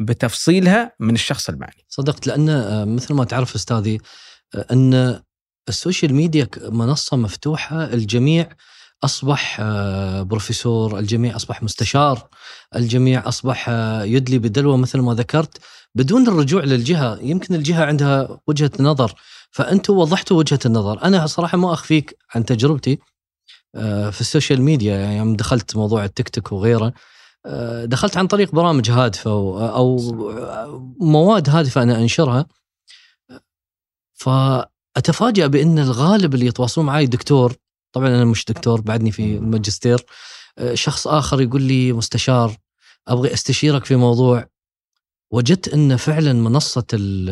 بتفصيلها 0.00 0.92
من 1.00 1.14
الشخص 1.14 1.48
المعني. 1.48 1.84
صدقت 1.88 2.26
لأن 2.26 2.48
آه، 2.48 2.84
مثل 2.84 3.14
ما 3.14 3.24
تعرف 3.24 3.54
أستاذي 3.54 3.98
آه، 4.54 4.66
أن 4.72 5.20
ال 5.68 5.75
social 5.75 6.14
media 6.14 6.48
منصة 6.68 7.16
مفتوحة 7.16 7.84
الجميع 7.84 8.48
أصبح 9.04 9.56
آه، 9.60 10.22
بروفيسور، 10.22 10.98
الجميع 10.98 11.36
أصبح 11.36 11.62
مستشار، 11.62 12.28
الجميع 12.76 13.28
أصبح 13.28 13.66
آه، 13.68 14.02
يدلي 14.04 14.38
بدلوه 14.38 14.76
مثل 14.76 14.98
ما 15.00 15.14
ذكرت 15.14 15.58
بدون 15.94 16.28
الرجوع 16.28 16.64
للجهة، 16.64 17.18
يمكن 17.22 17.54
الجهة 17.54 17.84
عندها 17.84 18.40
وجهة 18.46 18.70
نظر 18.80 19.14
فانتم 19.50 19.94
وضحتوا 19.98 20.38
وجهة 20.38 20.58
النظر، 20.66 21.02
أنا 21.02 21.26
صراحة 21.26 21.58
ما 21.58 21.72
أخفيك 21.72 22.18
عن 22.34 22.44
تجربتي 22.44 22.98
آه، 23.74 24.10
في 24.10 24.20
ال 24.20 24.26
social 24.26 24.62
media 24.62 24.96
يعني 24.96 25.16
يوم 25.16 25.36
دخلت 25.36 25.76
موضوع 25.76 26.04
التيك 26.04 26.28
توك 26.28 26.52
وغيره 26.52 26.92
دخلت 27.84 28.16
عن 28.16 28.26
طريق 28.26 28.52
برامج 28.54 28.90
هادفة 28.90 29.30
أو 29.74 29.96
مواد 31.00 31.48
هادفة 31.50 31.82
أنا 31.82 31.98
أنشرها. 31.98 32.46
فأتفاجأ 34.14 35.46
بأن 35.46 35.78
الغالب 35.78 36.34
اللي 36.34 36.46
يتواصلون 36.46 36.86
معي 36.86 37.06
دكتور 37.06 37.54
طبعا 37.92 38.08
أنا 38.08 38.24
مش 38.24 38.44
دكتور 38.44 38.80
بعدني 38.80 39.12
في 39.12 39.38
ماجستير. 39.38 40.04
آه، 40.58 40.74
شخص 40.74 41.06
آخر 41.06 41.40
يقول 41.40 41.62
لي 41.62 41.92
مستشار 41.92 42.56
ابغي 43.08 43.34
أستشيرك 43.34 43.84
في 43.84 43.96
موضوع. 43.96 44.46
وجدت 45.32 45.68
إن 45.68 45.96
فعلا 45.96 46.32
منصة 46.32 46.84
ال- 46.92 47.30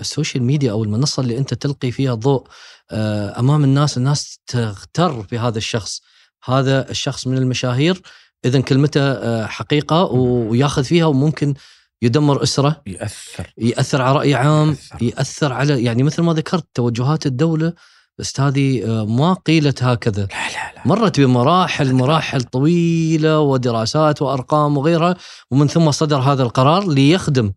social 0.00 0.42
media 0.44 0.70
أو 0.72 0.84
المنصة 0.84 1.20
اللي 1.20 1.38
أنت 1.38 1.54
تلقي 1.54 1.90
فيها 1.90 2.12
الضوء 2.14 2.46
آه، 2.90 3.38
أمام 3.40 3.64
الناس 3.64 3.96
الناس 3.96 4.38
تغتر 4.46 5.10
بهذا 5.20 5.58
الشخص. 5.58 6.00
هذا 6.44 6.90
الشخص 6.90 7.26
من 7.26 7.38
المشاهير 7.38 8.02
اذا 8.44 8.60
كلمته 8.60 9.00
آه، 9.00 9.46
حقيقة 9.46 10.04
وياخذ 10.04 10.84
فيها 10.84 11.06
وممكن 11.06 11.54
يدمر 12.02 12.42
أسرة 12.42 12.82
يأثر. 12.86 13.52
يأثر 13.58 14.02
على 14.02 14.16
رأي 14.16 14.34
عام 14.34 14.68
يأثر. 14.68 15.02
يأثر 15.02 15.52
على 15.52 15.84
يعني 15.84 16.02
مثل 16.02 16.22
ما 16.22 16.32
ذكرت 16.32 16.66
توجهات 16.74 17.26
الدولة 17.26 17.72
استاذي 18.20 18.86
آه، 18.86 19.04
ما 19.04 19.32
قيلت 19.32 19.82
هكذا. 19.82 20.22
لا 20.22 20.48
لا 20.48 20.74
لا. 20.74 20.82
مرت 20.84 21.20
بمراحل 21.20 21.92
مراحل 21.92 22.42
طويلة 22.42 23.40
ودراسات 23.40 24.22
وأرقام 24.22 24.76
وغيرها 24.76 25.16
ومن 25.50 25.68
ثم 25.68 25.90
صدر 25.90 26.18
هذا 26.18 26.42
القرار 26.42 26.88
ليخدم. 26.88 27.52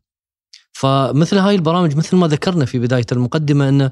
فمثل 0.73 1.37
هاي 1.37 1.55
البرامج 1.55 1.95
مثل 1.95 2.17
ما 2.17 2.27
ذكرنا 2.27 2.65
في 2.65 2.79
بداية 2.79 3.05
المقدمة 3.11 3.69
أن 3.69 3.89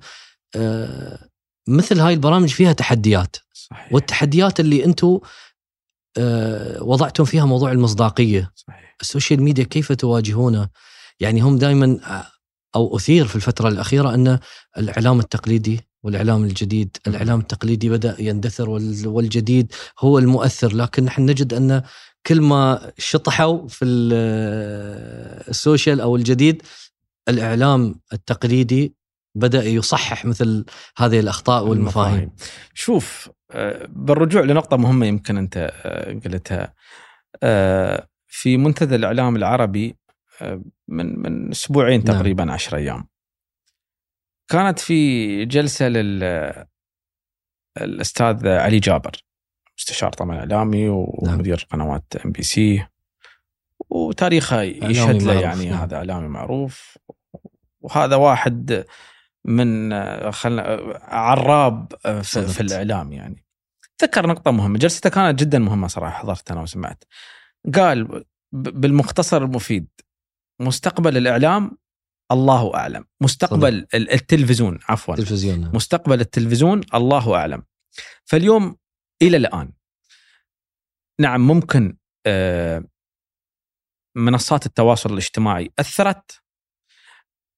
آه، 0.56 1.30
مثل 1.68 2.00
هاي 2.00 2.14
البرامج 2.14 2.50
فيها 2.50 2.74
تحديات. 2.74 3.36
صحيح. 3.54 3.94
والتحديات 3.94 4.60
اللي 4.60 4.86
أنتم 4.86 5.20
آه، 6.18 6.84
وضعتم 6.84 7.26
فيها 7.26 7.46
موضوع 7.46 7.72
المصداقية. 7.72 8.52
صحيح. 8.56 8.96
ال 9.02 9.08
social 9.08 9.44
media 9.44 9.64
كيف 9.64 9.92
تواجهونه 9.92 10.70
يعني 11.20 11.42
هم 11.42 11.58
دائما 11.58 12.00
أو 12.76 12.96
أثير 12.96 13.28
في 13.28 13.36
الفترة 13.36 13.70
الأخيرة 13.70 14.14
أن 14.14 14.40
الإعلام 14.78 15.20
التقليدي 15.20 15.82
والإعلام 16.06 16.44
الجديد، 16.44 16.98
الإعلام 17.08 17.40
التقليدي 17.40 17.90
بدأ 17.90 18.16
يندثر 18.20 18.70
وال- 18.70 19.08
والجديد 19.08 19.74
هو 20.00 20.20
المؤثر 20.20 20.76
لكن 20.76 21.04
نحن 21.06 21.26
نجد 21.26 21.54
أن 21.54 21.82
كل 22.28 22.42
ما 22.42 22.92
شطحوا 22.98 23.68
في 23.68 23.86
ال- 23.86 24.14
social 25.50 26.02
أو 26.02 26.16
الجديد 26.16 26.62
الإعلام 27.30 27.96
التقليدي 28.14 28.94
بدأ 29.36 29.64
يصحح 29.64 30.26
مثل 30.26 30.66
هذه 30.98 31.20
الأخطاء 31.20 31.68
والمفاهيم. 31.68 32.32
شوف 32.74 33.30
آه، 33.52 33.88
بالرجوع 33.90 34.42
لنقطة 34.42 34.78
مهمة 34.78 35.06
يمكن 35.06 35.38
أنت 35.38 35.72
آه، 35.86 36.14
قلتها 36.26 36.74
آه، 37.44 38.08
في 38.28 38.58
منتدى 38.58 38.96
الإعلام 38.96 39.36
العربي 39.36 39.96
من 40.88 41.20
من 41.20 41.52
أسبوعين 41.52 42.04
نعم. 42.06 42.18
تقريبا 42.18 42.52
عشر 42.52 42.78
أيام 42.78 43.08
كانت 44.48 44.80
في 44.80 45.46
جلسة 45.46 45.88
لل 45.88 46.24
الأستاذ 47.82 48.48
علي 48.48 48.80
جابر 48.80 49.12
مستشار 49.78 50.12
طبعا 50.12 50.38
إعلامي 50.38 50.90
ومدير 50.90 51.68
قنوات 51.72 52.16
إم 52.26 52.32
بي 52.32 52.44
سي. 52.44 52.86
وتاريخه 53.90 54.62
يشهد 54.62 55.24
له 55.24 55.42
يعني 55.42 55.70
نعم. 55.70 55.82
هذا 55.82 55.96
إعلامي 55.96 56.28
معروف. 56.28 56.98
وهذا 57.82 58.16
واحد 58.16 58.86
من 59.46 59.92
خلنا 60.32 60.64
عراب 61.02 61.94
في. 62.04 62.48
في 62.48 62.62
الإعلام 62.62 63.14
يعني. 63.14 63.46
ذكر 64.02 64.28
نقطة 64.28 64.52
مهمة 64.52 64.78
جلسته 64.80 65.10
كانت 65.10 65.40
جدا 65.40 65.60
مهمة 65.60 65.88
صراحة 65.88 66.20
حضرت 66.20 66.52
أنا 66.52 66.62
وسمعت. 66.62 67.04
قال 67.76 68.26
بالمختصر 68.52 69.38
المفيد 69.44 69.88
مستقبل 70.62 71.18
الإعلام 71.18 71.78
الله 72.32 72.76
أعلم. 72.76 73.06
مستقبل 73.22 73.88
ال- 73.94 74.12
التلفزيون 74.14 74.80
عفوا. 74.90 75.16
تلفزيون 75.16 75.72
مستقبل 75.74 76.20
التلفزيون 76.22 76.82
الله 76.94 77.36
أعلم. 77.36 77.64
فاليوم 78.26 78.78
إلى 79.22 79.38
الآن 79.38 79.72
نعم 81.20 81.48
ممكن 81.48 81.98
آه، 82.26 82.84
منصات 84.16 84.66
التواصل 84.66 85.14
الاجتماعي 85.14 85.72
أثرت 85.80 86.42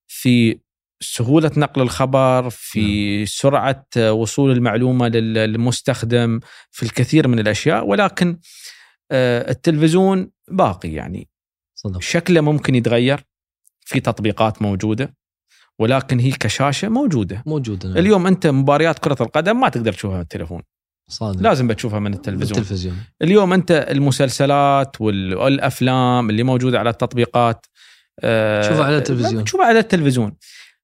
في 0.06 0.60
سهولة 1.02 1.50
نقل 1.56 1.82
الخبر 1.82 2.50
في 2.50 3.26
سرعة 3.26 3.86
آه، 3.96 4.12
وصول 4.12 4.50
المعلومة 4.50 5.08
لل- 5.08 5.34
للمستخدم 5.34 6.40
في 6.70 6.82
الكثير 6.82 7.28
من 7.28 7.38
الأشياء. 7.38 7.86
ولكن 7.86 8.38
آه، 9.10 9.50
التلفزيون 9.50 10.30
باقي 10.48 10.92
يعني. 10.92 11.28
صدق. 11.74 12.00
شكله 12.00 12.40
ممكن 12.40 12.74
يتغير. 12.74 13.24
في 13.88 14.00
تطبيقات 14.00 14.62
موجودة 14.62 15.14
ولكن 15.78 16.18
هي 16.18 16.30
كشاشة 16.30 16.88
موجودة. 16.88 17.42
موجودة 17.46 17.88
نعم. 17.88 17.98
اليوم 17.98 18.26
أنت 18.26 18.46
مباريات 18.46 18.98
كرة 18.98 19.16
القدم 19.20 19.60
ما 19.60 19.68
تقدر 19.68 19.92
تشوفها 19.92 20.16
من 20.16 20.22
التليفون 20.22 20.62
صادق. 21.10 21.40
لازم 21.40 21.68
بتشوفها 21.68 21.98
من 21.98 22.14
التلفزيون. 22.14 22.50
التلفزيون. 22.60 22.96
اليوم 23.22 23.52
أنت 23.52 23.70
المسلسلات 23.90 25.00
وال- 25.00 25.34
والأفلام 25.34 26.30
اللي 26.30 26.42
موجودة 26.42 26.78
على 26.78 26.90
التطبيقات 26.90 27.66
آه، 28.20 28.62
تشوفها 28.62 28.84
على 28.84 28.96
التلفزيون. 28.98 29.44
تشوفها 29.44 29.66
على 29.66 29.78
التلفزيون. 29.78 30.36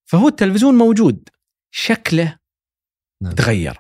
فهو 0.04 0.28
التلفزيون 0.28 0.74
موجود. 0.74 1.28
شكله 1.70 2.38
نعم. 3.22 3.32
تغير. 3.32 3.76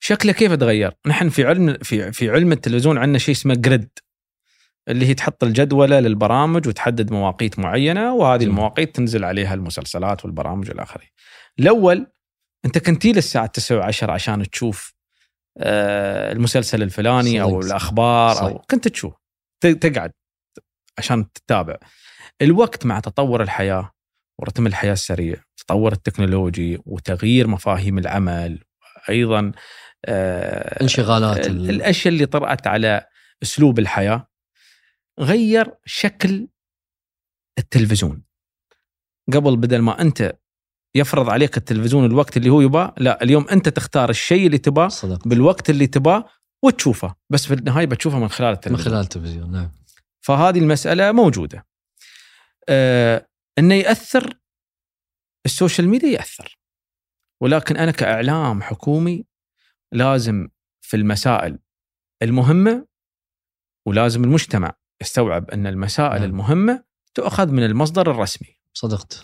شكله 0.00 0.32
كيف 0.32 0.52
تغير؟ 0.52 0.92
نحن 1.06 1.28
في 1.28 1.44
علم 1.44 1.76
في 1.82 2.12
في 2.12 2.30
علم 2.30 2.52
التلفزيون 2.52 2.98
عندنا 2.98 3.18
شيء 3.18 3.34
اسمه 3.34 3.54
جريد 3.54 3.88
اللي 4.88 5.06
هي 5.06 5.14
تحط 5.14 5.44
الجدولة 5.44 6.00
للبرامج 6.00 6.68
وتحدد 6.68 7.12
مواقيت 7.12 7.58
معينة 7.58 8.14
وهذه 8.14 8.38
جميل. 8.40 8.48
المواقيت 8.50 8.96
تنزل 8.96 9.24
عليها 9.24 9.54
المسلسلات 9.54 10.24
والبرامج 10.24 10.68
والى 10.70 10.82
آخره. 10.82 11.02
الأول 11.58 12.06
أنت 12.64 12.78
كنتي 12.78 13.12
للساعة 13.12 13.46
9 13.46 13.90
و10 13.92 14.10
عشان 14.10 14.50
تشوف 14.50 14.94
آه، 15.58 16.32
المسلسل 16.32 16.82
الفلاني 16.82 17.42
أو 17.42 17.60
صدق. 17.60 17.70
الأخبار 17.70 18.30
أو 18.30 18.48
صحيح. 18.48 18.62
كنت 18.70 18.88
تشوف 18.88 19.14
تقعد 19.60 20.12
عشان 20.98 21.32
تتابع. 21.32 21.76
الوقت 22.42 22.86
مع 22.86 23.00
تطور 23.00 23.42
الحياة 23.42 23.90
ورتم 24.40 24.66
الحياة 24.66 24.92
السريع 24.92 25.36
تطور 25.56 25.92
التكنولوجي 25.92 26.78
وتغيير 26.86 27.46
مفاهيم 27.46 27.98
العمل 27.98 28.58
أيضا 29.08 29.52
آه، 30.04 30.82
انشغالات 30.82 31.46
ال- 31.46 31.50
ال- 31.64 31.70
الأشياء 31.70 32.14
اللي 32.14 32.26
طرأت 32.26 32.66
على 32.66 33.06
أسلوب 33.42 33.78
الحياة 33.78 34.26
غير 35.20 35.74
شكل 35.84 36.48
التلفزيون. 37.58 38.24
قبل 39.32 39.56
بدل 39.56 39.78
ما 39.78 40.00
أنت 40.00 40.38
يفرض 40.96 41.30
عليك 41.30 41.56
التلفزيون 41.56 42.06
الوقت 42.06 42.36
اللي 42.36 42.50
هو 42.50 42.60
يباه 42.60 42.94
لا 42.98 43.22
اليوم 43.22 43.48
أنت 43.48 43.68
تختار 43.68 44.10
الشيء 44.10 44.46
اللي 44.46 44.58
تباه 44.58 44.88
بالوقت 45.26 45.70
اللي 45.70 45.86
تباه 45.86 46.28
وتشوفه. 46.64 47.14
بس 47.30 47.46
في 47.46 47.54
النهاية 47.54 47.86
بتشوفه 47.86 48.18
من 48.18 48.28
خلال 48.28 48.48
من 48.48 48.54
التلفزيون. 48.54 48.84
خلال 48.84 49.00
التلفزيون 49.00 49.52
نعم. 49.52 49.70
فهذه 50.20 50.58
المسألة 50.58 51.12
موجودة. 51.12 51.66
آه 52.68 53.28
إنه 53.58 53.74
يأثر 53.74 54.38
السوشيال 55.46 55.88
ميديا 55.88 56.08
يأثر. 56.08 56.58
ولكن 57.42 57.76
أنا 57.76 57.90
كإعلام 57.90 58.62
حكومي 58.62 59.24
لازم 59.92 60.48
في 60.80 60.96
المسائل 60.96 61.58
المهمة 62.22 62.86
ولازم 63.86 64.24
المجتمع 64.24 64.74
يستوعب 65.02 65.50
أن 65.50 65.66
المسائل 65.66 66.12
نعم. 66.20 66.22
المهمة 66.30 66.84
تؤخذ 67.14 67.48
من 67.50 67.64
المصدر 67.64 68.10
الرسمي 68.10 68.48
صدقت 68.74 69.22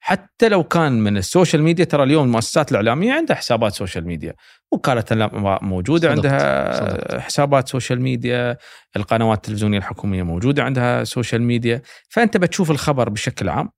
حتى 0.00 0.48
لو 0.48 0.64
كان 0.64 0.92
من 0.92 1.16
ال 1.16 1.23
social 1.23 1.62
media 1.62 1.84
ترى 1.84 2.02
اليوم 2.02 2.24
المؤسسات 2.24 2.70
الإعلامية 2.70 3.12
عندها 3.12 3.36
حسابات 3.36 3.72
social 3.74 4.06
media 4.06 4.34
وكالة 4.72 5.04
الانباء 5.12 5.64
موجودة 5.64 6.08
صدقت. 6.14 6.26
عندها 6.26 6.76
صدقت. 6.76 7.20
حسابات 7.20 7.68
social 7.68 8.00
media 8.00 8.56
القنوات 8.96 9.38
التلفزيونية 9.38 9.78
الحكومية 9.78 10.22
موجودة 10.22 10.62
عندها 10.64 11.04
social 11.04 11.42
media 11.42 11.82
فأنت 12.08 12.36
بتشوف 12.36 12.70
الخبر 12.70 13.08
بشكل 13.08 13.48
عام 13.48 13.70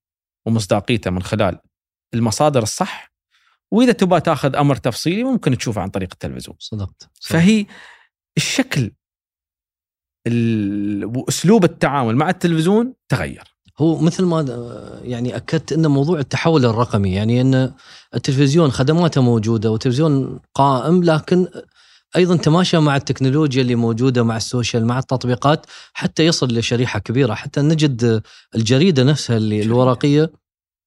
ومصداقيته 0.47 1.11
من 1.11 1.23
خلال 1.23 1.59
المصادر 2.15 2.63
الصح 2.63 3.13
وإذا 3.71 3.93
تبغى 3.93 4.21
تأخذ 4.21 4.57
أمر 4.57 4.77
تفصيلي 4.77 5.25
ممكن 5.25 5.59
تشوفه 5.59 5.83
عن 5.83 5.89
طريق 5.89 6.09
التلفزيون 6.13 6.57
صدقت 6.61 7.09
صدقت. 7.15 7.33
فهي 7.33 7.67
الشكل 8.37 8.81
ال- 8.81 8.93
وأسلوب 11.17 11.65
التعامل 11.65 12.17
مع 12.17 12.31
التلفزيون 12.31 12.93
تغير 13.09 13.59
هو 13.79 13.99
مثل 13.99 14.25
ما 14.25 14.41
آه، 14.51 15.01
يعني 15.03 15.37
أكدت 15.37 15.73
إن 15.73 15.87
موضوع 15.87 16.19
التحول 16.19 16.65
الرقمي 16.65 17.13
يعني 17.13 17.41
إن 17.41 17.73
التلفزيون 18.15 18.71
خدماته 18.71 19.23
موجودة 19.23 19.71
والتلفزيون 19.71 20.41
قائم 20.55 21.05
لكن 21.05 21.47
أيضا 22.17 22.37
تماشى 22.37 22.79
مع 22.79 22.97
التكنولوجيا 22.97 23.63
اللي 23.63 23.75
موجودة 23.75 24.23
مع 24.23 24.37
السوشيال 24.37 24.87
مع 24.87 24.99
التطبيقات 24.99 25.67
حتى 25.93 26.27
يصل 26.27 26.59
لشريحة 26.59 26.99
كبيرة 26.99 27.35
حتى 27.35 27.61
نجد 27.61 28.23
الجريدة 28.55 29.03
نفسها 29.03 29.37
اللي. 29.37 29.63
الورقية 29.63 30.33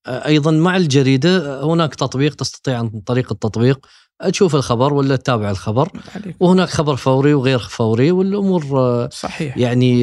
آه، 0.07 0.27
أيضا 0.27 0.51
مع 0.51 0.77
الجريدة 0.77 1.63
هناك 1.63 1.95
تطبيق 1.95 2.35
تستطيع 2.35 2.77
عن 2.77 2.89
طريق 2.89 3.31
التطبيق 3.31 3.87
تشوف 4.29 4.55
الخبر 4.55 4.93
ولا 4.93 5.15
تتابع 5.15 5.51
الخبر. 5.51 5.89
عليك. 6.15 6.35
وهناك 6.39 6.69
خبر 6.69 6.95
فوري 6.95 7.33
وغير 7.33 7.59
فوري 7.59 8.11
والأمور 8.11 9.09
صحيح. 9.09 9.57
يعني 9.57 9.93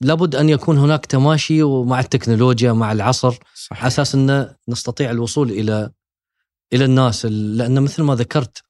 لابد 0.00 0.34
أن 0.34 0.48
يكون 0.48 0.78
هناك 0.78 1.06
تماشي 1.06 1.62
مع 1.62 2.00
التكنولوجيا 2.00 2.72
مع 2.72 2.92
العصر 2.92 3.34
صحيح. 3.54 3.78
على 3.78 3.86
أساس 3.86 4.14
أن 4.14 4.54
نستطيع 4.68 5.10
الوصول 5.10 5.50
إلى 5.50 5.90
إلى 6.72 6.84
الناس. 6.84 7.26
لأن 7.26 7.82
مثل 7.82 8.02
ما 8.02 8.14
ذكرت 8.14 8.62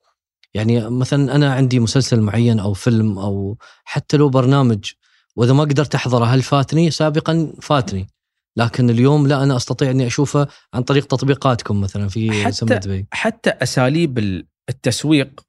يعني 0.55 0.91
مثلا 0.91 1.35
أنا 1.35 1.55
عندي 1.55 1.81
مسلسل 1.81 2.21
معين 2.21 2.59
أو 2.59 2.73
فيلم 2.73 3.19
أو 3.19 3.59
حتى 3.85 4.17
لو 4.17 4.29
برنامج 4.29 4.93
وإذا 5.37 5.53
ما 5.53 5.63
قدرت 5.63 5.95
أحضره 5.95 6.25
هل 6.25 6.43
فاتني؟ 6.43 6.91
سابقا 6.91 7.53
فاتني. 7.63 8.09
لكن 8.57 8.91
اليوم 8.91 9.27
لا 9.27 9.43
أنا 9.43 9.57
أستطيع 9.57 9.91
أني 9.91 10.07
أشوفه 10.07 10.49
عن 10.75 10.83
طريق 10.83 11.07
تطبيقاتكم 11.07 11.81
مثلا 11.81 12.09
في 12.09 12.45
حتى- 12.45 12.49
دبي. 12.87 13.07
حتى 13.13 13.51
أساليب 13.51 14.19
ال- 14.19 14.47
التسويق 14.69 15.41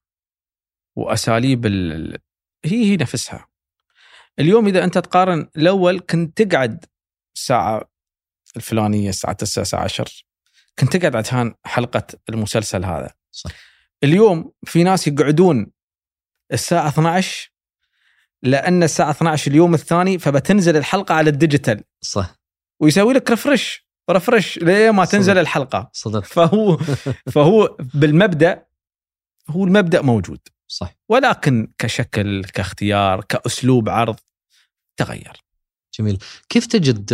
وأساليب 0.96 1.66
ال- 1.66 2.18
هي 2.66 2.86
هي 2.92 2.96
نفسها. 2.98 3.48
اليوم 4.40 4.68
إذا 4.68 4.84
أنت 4.84 4.98
تقارن 4.98 5.50
الأول 5.58 6.00
كنت 6.00 6.42
تقعد 6.42 6.86
الساعة 7.36 7.90
الفلانية 8.56 9.10
الساعة 9.10 9.34
9 9.34 9.62
الساعة 9.62 9.84
10 9.84 10.06
كنت 10.80 10.98
تقعد 10.98 11.16
عشان 11.16 11.54
حلقة 11.66 12.04
المسلسل 12.30 12.86
هذا. 12.86 13.14
صح. 13.32 13.52
اليوم 14.04 14.52
في 14.66 14.84
ناس 14.84 15.08
يقعدون 15.08 15.72
الساعة 16.54 16.88
12 16.88 17.52
لأن 18.44 18.84
الساعة 18.84 19.12
12 19.12 19.52
اليوم 19.52 19.74
الثاني 19.74 20.20
فبتنزل 20.20 20.78
الحلقة 20.78 21.16
على 21.16 21.30
الديجيتال. 21.30 21.84
صح. 22.02 22.37
ويسوي 22.80 23.14
لك 23.14 23.30
refresh 23.30 23.88
refresh 24.12 24.58
ليه 24.58 24.92
ما 24.92 25.06
تنزل 25.06 25.32
صدق. 25.34 25.40
الحلقة. 25.40 25.90
صدق. 25.94 26.24
فهو 26.36 26.78
فهو 27.32 27.78
بالمبدأ 27.80 28.66
هو 29.50 29.64
المبدأ 29.64 30.02
موجود. 30.02 30.40
صح. 30.68 30.94
ولكن 31.10 31.72
كشكل 31.78 32.44
كاختيار 32.44 33.24
كأسلوب 33.24 33.90
عرض 33.90 34.16
تغير. 34.98 35.44
جميل. 36.00 36.20
كيف 36.50 36.66
تجد 36.66 37.14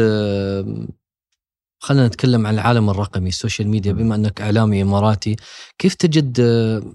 خلينا 1.79 2.07
نتكلم 2.07 2.47
عن 2.47 2.53
العالم 2.53 2.89
الرقمي 2.89 3.29
ال 3.29 3.35
social 3.35 3.67
media 3.67 3.91
بما 3.93 4.15
أنك 4.15 4.41
إعلامي 4.41 4.81
إماراتي 4.81 5.35
كيف 5.77 5.93
تجد 5.93 6.39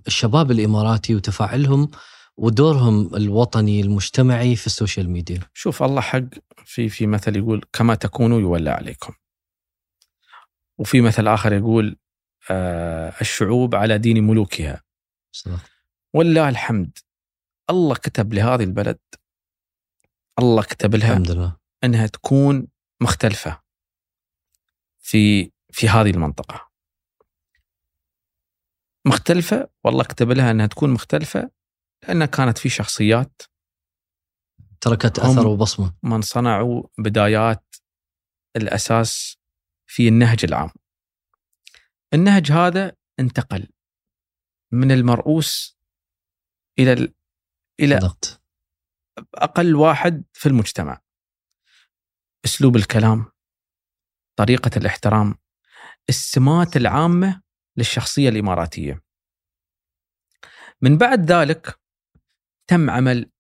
الشباب 0.07 0.51
الإماراتي 0.51 1.15
وتفاعلهم 1.15 1.91
ودورهم 2.39 3.15
الوطني 3.15 3.81
المجتمعي 3.81 4.57
في 4.57 4.67
ال 4.67 4.73
social 4.73 5.11
media. 5.11 5.41
شوف 5.55 5.83
الله 5.83 6.01
حق 6.01 6.25
في 6.65 6.89
في 6.89 7.07
مثل 7.07 7.37
يقول 7.37 7.65
كما 7.73 7.95
تكونوا 7.95 8.41
يولى 8.41 8.71
عليكم 8.71 9.15
وفي 10.79 11.01
مثل 11.01 11.29
آخر 11.29 11.53
يقول 11.53 11.97
آه 12.51 13.15
الشعوب 13.21 13.75
على 13.75 13.99
دين 13.99 14.25
ملوكها 14.25 14.83
صدق 15.33 15.65
ولله 16.15 16.49
الحمد. 16.49 16.99
الله 17.71 17.95
كتب 17.95 18.35
لهذه 18.35 18.63
البلد. 18.65 18.99
الله 20.39 20.63
كتب 20.63 20.95
لها 20.95 21.11
الحمد 21.13 21.31
لله. 21.31 21.57
إنها 21.85 22.07
تكون 22.07 22.69
مختلفة 23.01 23.63
في 24.99 25.51
في 25.73 25.89
هذه 25.89 26.11
المنطقة. 26.11 26.69
مختلفة؟ 29.07 29.69
والله 29.85 30.05
كتب 30.05 30.31
لها 30.31 30.51
إنها 30.51 30.67
تكون 30.67 30.91
مختلفة. 30.91 31.58
لأنها 32.03 32.27
كانت 32.27 32.59
في 32.59 32.69
شخصيات 32.69 33.43
تركت 34.81 35.19
أثر 35.19 35.47
وبصمة 35.47 35.97
من 36.03 36.23
صنعوا 36.23 36.83
بدايات 36.99 37.75
الأساس 38.57 39.37
في 39.87 40.09
النهج 40.09 40.45
العام. 40.45 40.71
النهج 42.15 42.53
هذا 42.53 42.97
انتقل 43.21 43.69
من 44.73 44.93
المرؤوس 44.93 45.79
إلى 46.79 46.93
ال- 46.93 47.15
إلى 47.81 48.01
صدقت 48.01 48.43
أقل 49.35 49.75
واحد 49.77 50.25
في 50.33 50.49
المجتمع. 50.49 51.01
أسلوب 52.45 52.77
الكلام، 52.77 53.33
طريقة 54.37 54.71
الاحترام، 54.77 55.35
السمات 56.09 56.77
العامة 56.77 57.43
للشخصية 57.77 58.29
الإماراتية. 58.29 59.03
من 60.81 60.99
بعد 60.99 61.33
ذلك 61.33 61.81
تم 62.69 62.91
عمل 62.91 63.31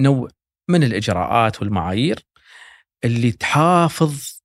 نوع 0.00 0.28
من 0.68 0.82
الإجراءات 0.82 1.62
والمعايير 1.62 2.26
اللي 3.04 3.32
تحافظ 3.32 4.40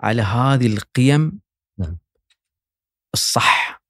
على 0.00 0.22
هذه 0.22 0.66
القيم 0.66 1.40
نعم. 1.78 1.98
الصح 3.14 3.82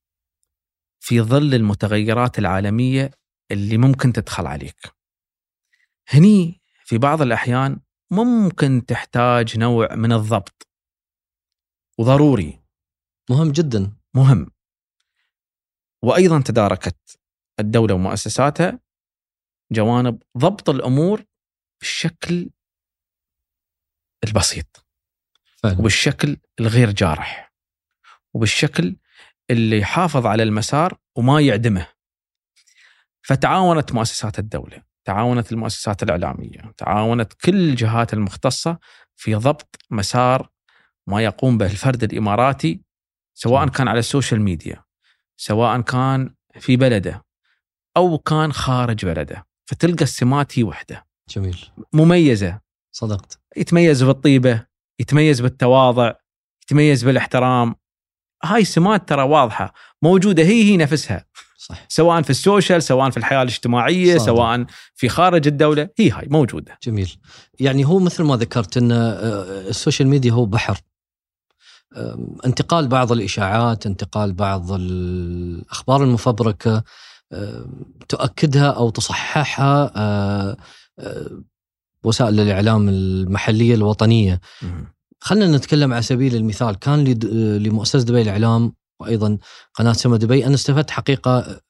في 1.00 1.20
ظل 1.20 1.54
المتغيرات 1.54 2.38
العالمية 2.38 3.10
اللي 3.50 3.78
ممكن 3.78 4.12
تدخل 4.12 4.46
عليك. 4.46 4.94
هني 6.08 6.60
في 6.84 6.98
بعض 6.98 7.22
الأحيان 7.22 7.80
ممكن 8.10 8.86
تحتاج 8.86 9.58
نوع 9.58 9.94
من 9.94 10.12
الضبط 10.12 10.68
وضروري 11.98 12.60
مهم 13.30 13.52
جدا 13.52 13.96
مهم 14.14 14.50
وأيضا 16.02 16.40
تداركت 16.40 17.18
الدولة 17.60 17.94
ومؤسساتها 17.94 18.83
جوانب 19.74 20.22
ضبط 20.38 20.70
الأمور 20.70 21.24
بالشكل 21.80 22.50
البسيط 24.24 24.86
فعلا. 25.62 25.78
وبالشكل 25.78 26.36
الغير 26.60 26.90
جارح 26.90 27.52
وبالشكل 28.34 28.96
اللي 29.50 29.78
يحافظ 29.78 30.26
على 30.26 30.42
المسار 30.42 30.98
وما 31.16 31.40
يعدمه. 31.40 31.86
فتعاونت 33.22 33.92
مؤسسات 33.92 34.38
الدولة 34.38 34.82
تعاونت 35.04 35.52
المؤسسات 35.52 36.02
الإعلامية 36.02 36.72
تعاونت 36.76 37.32
كل 37.32 37.70
الجهات 37.70 38.14
المختصة 38.14 38.78
في 39.16 39.34
ضبط 39.34 39.78
مسار 39.90 40.50
ما 41.06 41.24
يقوم 41.24 41.58
به 41.58 41.66
الفرد 41.66 42.04
الإماراتي 42.04 42.80
سواء. 43.34 43.68
كان 43.68 43.88
على 43.88 43.98
ال 43.98 44.04
social 44.04 44.40
media 44.40 44.84
سواء 45.36 45.80
كان 45.80 46.34
في 46.60 46.76
بلده 46.76 47.24
أو 47.96 48.18
كان 48.18 48.52
خارج 48.52 49.06
بلده. 49.06 49.46
فتلقى 49.66 50.02
السمات 50.02 50.58
هي 50.58 50.64
وحدة. 50.64 51.06
جميل. 51.28 51.58
مميزة. 51.92 52.60
صدقت. 52.92 53.38
يتميز 53.56 54.02
بالطيبة 54.02 54.66
يتميز 55.00 55.40
بالتواضع 55.40 56.12
يتميز 56.62 57.04
بالاحترام. 57.04 57.74
هاي 58.44 58.64
سمات 58.64 59.08
ترى 59.08 59.22
واضحة 59.22 59.74
موجودة 60.02 60.42
هي 60.42 60.62
هي 60.62 60.76
نفسها. 60.76 61.24
صح. 61.58 61.86
سواء 61.88 62.22
في 62.22 62.30
ال 62.30 62.38
social 62.38 62.82
سواء 62.82 63.10
في 63.10 63.16
الحياة 63.16 63.42
الاجتماعية 63.42 64.18
صادق. 64.18 64.24
سواء 64.26 64.66
في 64.94 65.08
خارج 65.08 65.46
الدولة 65.46 65.88
هي 65.98 66.10
هاي 66.10 66.26
موجودة. 66.30 66.78
جميل. 66.82 67.16
يعني 67.60 67.84
هو 67.84 67.98
مثل 67.98 68.22
ما 68.22 68.36
ذكرت 68.36 68.76
إن 68.76 68.92
آه، 68.92 69.68
ال 69.68 69.74
social 69.74 70.08
media 70.08 70.32
هو 70.32 70.46
بحر. 70.46 70.80
انتقال 72.46 72.88
بعض 72.88 73.12
الإشاعات 73.12 73.86
انتقال 73.86 74.32
بعض 74.32 74.72
الأخبار 74.72 76.02
المفبركة 76.04 76.84
تؤكدها 78.08 78.70
أو 78.70 78.90
تصححها 78.90 79.92
أه، 79.96 80.56
أه، 80.98 81.42
وسائل 82.04 82.40
الإعلام 82.40 82.88
المحلية 82.88 83.74
الوطنية. 83.74 84.40
خلينا 85.20 85.56
نتكلم 85.56 85.92
على 85.92 86.02
سبيل 86.02 86.36
المثال. 86.36 86.78
كان 86.78 87.04
لمؤسسة 87.58 88.04
دبي 88.04 88.22
الإعلام 88.22 88.72
وأيضا 89.00 89.38
قناة 89.74 89.92
سما 89.92 90.16
دبي 90.16 90.46
أنا 90.46 90.54
استفدت 90.54 90.90
حقيقة 90.90 91.60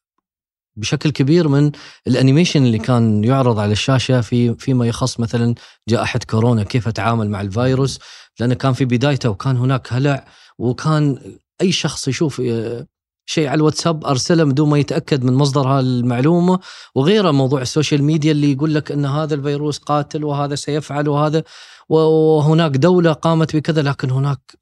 بشكل 0.76 1.10
كبير 1.10 1.48
من 1.48 1.72
ال 2.06 2.12
animation 2.12 2.66
اللي 2.66 2.78
كان 2.78 3.24
يعرض 3.24 3.58
على 3.58 3.72
الشاشة 3.72 4.20
في 4.20 4.54
فيما 4.54 4.86
يخص 4.86 5.20
مثلا 5.20 5.54
جائحة 5.88 6.20
كورونا 6.30 6.62
كيف 6.62 6.88
أتعامل 6.88 7.30
مع 7.30 7.40
الفيروس. 7.40 7.98
لأنه 8.40 8.54
كان 8.54 8.72
في 8.72 8.84
بدايته 8.84 9.30
وكان 9.30 9.56
هناك 9.56 9.92
هلع 9.92 10.24
وكان 10.58 11.18
أي 11.60 11.72
شخص 11.72 12.08
يشوف 12.08 12.40
آه، 12.40 12.86
شيء 13.26 13.46
على 13.48 13.54
الواتساب 13.56 14.04
أرسله 14.04 14.44
بدون 14.44 14.68
ما 14.68 14.78
يتأكد 14.78 15.24
من 15.24 15.32
مصدر 15.32 15.68
هالمعلومة. 15.68 16.58
وغيره 16.94 17.30
موضوع 17.30 17.62
ال 17.62 17.68
social 17.68 18.04
media 18.04 18.32
اللي 18.32 18.52
يقول 18.52 18.74
لك 18.74 18.92
إن 18.92 19.04
هذا 19.06 19.34
الفيروس 19.34 19.78
قاتل 19.78 20.24
وهذا 20.24 20.54
سيفعل 20.54 21.08
وهذا. 21.08 21.42
وهناك 21.88 22.70
دولة 22.70 23.12
قامت 23.12 23.56
بكذا 23.56 23.82
لكن 23.82 24.10
هناك 24.10 24.58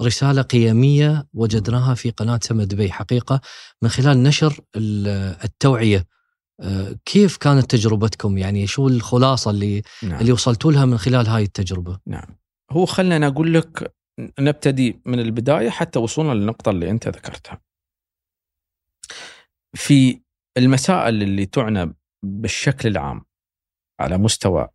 رسالة 0.00 0.42
قيمية 0.42 1.26
وجدناها 1.34 1.94
في 1.94 2.10
قناة 2.10 2.40
سما 2.42 2.64
دبي 2.64 2.92
حقيقة 2.92 3.40
من 3.82 3.88
خلال 3.88 4.22
نشر 4.22 4.60
ال- 4.76 5.36
التوعية. 5.44 6.06
آه، 6.60 6.96
كيف 7.04 7.36
كانت 7.36 7.70
تجربتكم؟ 7.70 8.38
يعني 8.38 8.66
شو 8.66 8.88
الخلاصة 8.88 9.50
اللي 9.50 9.82
نعم. 10.02 10.20
اللي 10.20 10.32
وصلتوا 10.32 10.72
لها 10.72 10.84
من 10.84 10.98
خلال 10.98 11.26
هاي 11.26 11.42
التجربة؟ 11.42 11.98
نعم. 12.06 12.36
هو 12.70 12.86
خلنا 12.86 13.26
أقول 13.26 13.54
لك 13.54 13.94
نبتدي 14.18 15.00
من 15.06 15.20
البداية 15.20 15.70
حتى 15.70 15.98
وصولنا 15.98 16.32
للنقطة 16.32 16.70
اللي 16.70 16.90
أنت 16.90 17.08
ذكرتها. 17.08 17.60
في 19.76 20.20
المسائل 20.58 21.22
اللي 21.22 21.46
تعنى 21.46 21.94
بالشكل 22.24 22.88
العام 22.88 23.24
على 24.00 24.18
مستوى 24.18 24.68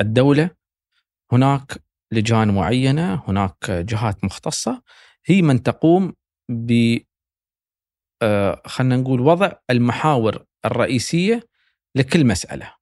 الدولة 0.00 0.50
هناك 1.32 1.84
لجان 2.12 2.54
معينة، 2.54 3.14
هناك 3.28 3.70
جهات 3.70 4.24
مختصة 4.24 4.82
هي 5.26 5.42
من 5.42 5.62
تقوم 5.62 6.14
ب 6.50 6.98
آه، 8.22 8.62
خلينا 8.66 8.96
نقول 8.96 9.20
وضع 9.20 9.52
المحاور 9.70 10.44
الرئيسية 10.64 11.48
لكل 11.96 12.26
مسألة. 12.26 12.74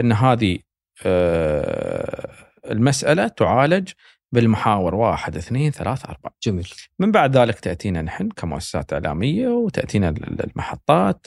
إن 0.00 0.12
هذه 0.12 0.58
آه، 1.06 2.50
المسألة 2.70 3.28
تعالج 3.28 3.92
بالمحاور 4.32 4.94
واحد 4.94 5.36
اثنين 5.36 5.70
ثلاثة 5.70 6.08
أربعة. 6.08 6.34
جميل. 6.42 6.68
من 6.98 7.12
بعد 7.12 7.36
ذلك 7.36 7.60
تأتينا 7.60 8.02
نحن 8.02 8.28
كمؤسسات 8.28 8.92
إعلامية 8.92 9.48
وتأتينا 9.48 10.08
ال- 10.08 10.44
المحطات 10.50 11.26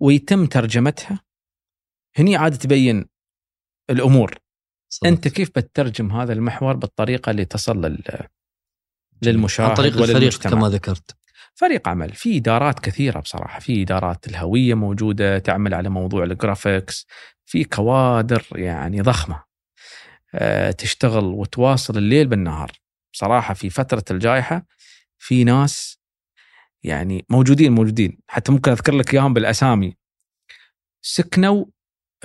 ويتم 0.00 0.46
ترجمتها. 0.46 1.20
هني 2.16 2.36
عاد 2.36 2.58
تبين 2.58 3.06
الأمور. 3.90 4.34
صدق. 4.88 5.06
أنت 5.06 5.28
كيف 5.28 5.48
بتترجم 5.48 6.12
هذا 6.12 6.32
المحور 6.32 6.76
بالطريقة 6.76 7.30
اللي 7.30 7.44
تصل 7.44 7.80
لل... 7.80 8.02
للمشاهد 9.22 9.68
عن 9.70 9.76
طريق 9.76 9.98
الفريق. 10.02 10.38
كما 10.40 10.68
ذكرت. 10.68 11.16
فريق 11.54 11.88
عمل. 11.88 12.12
في 12.12 12.36
إدارات 12.36 12.80
كثيرة 12.80 13.20
بصراحة. 13.20 13.60
في 13.60 13.82
إدارات 13.82 14.26
الهوية 14.26 14.74
موجودة 14.74 15.38
تعمل 15.38 15.74
على 15.74 15.88
موضوع 15.88 16.24
الجرافيكس 16.24 17.06
في 17.46 17.64
كوادر 17.64 18.46
يعني 18.52 19.00
ضخمة. 19.00 19.34
آه، 19.36 19.44
تشتغل 20.78 21.24
وتواصل 21.24 21.98
الليل 21.98 22.26
بالنهار. 22.26 22.72
بصراحه 23.12 23.54
في 23.54 23.70
فترة 23.70 24.04
الجائحة 24.10 24.66
في 25.18 25.44
ناس 25.44 25.98
يعني 26.84 27.26
موجودين 27.30 27.72
موجودين. 27.72 28.18
حتى 28.26 28.52
ممكن 28.52 28.70
أذكر 28.70 28.94
لك 28.94 29.14
إياهم 29.14 29.34
بالأسامي. 29.34 29.96
سكنوا 31.02 31.64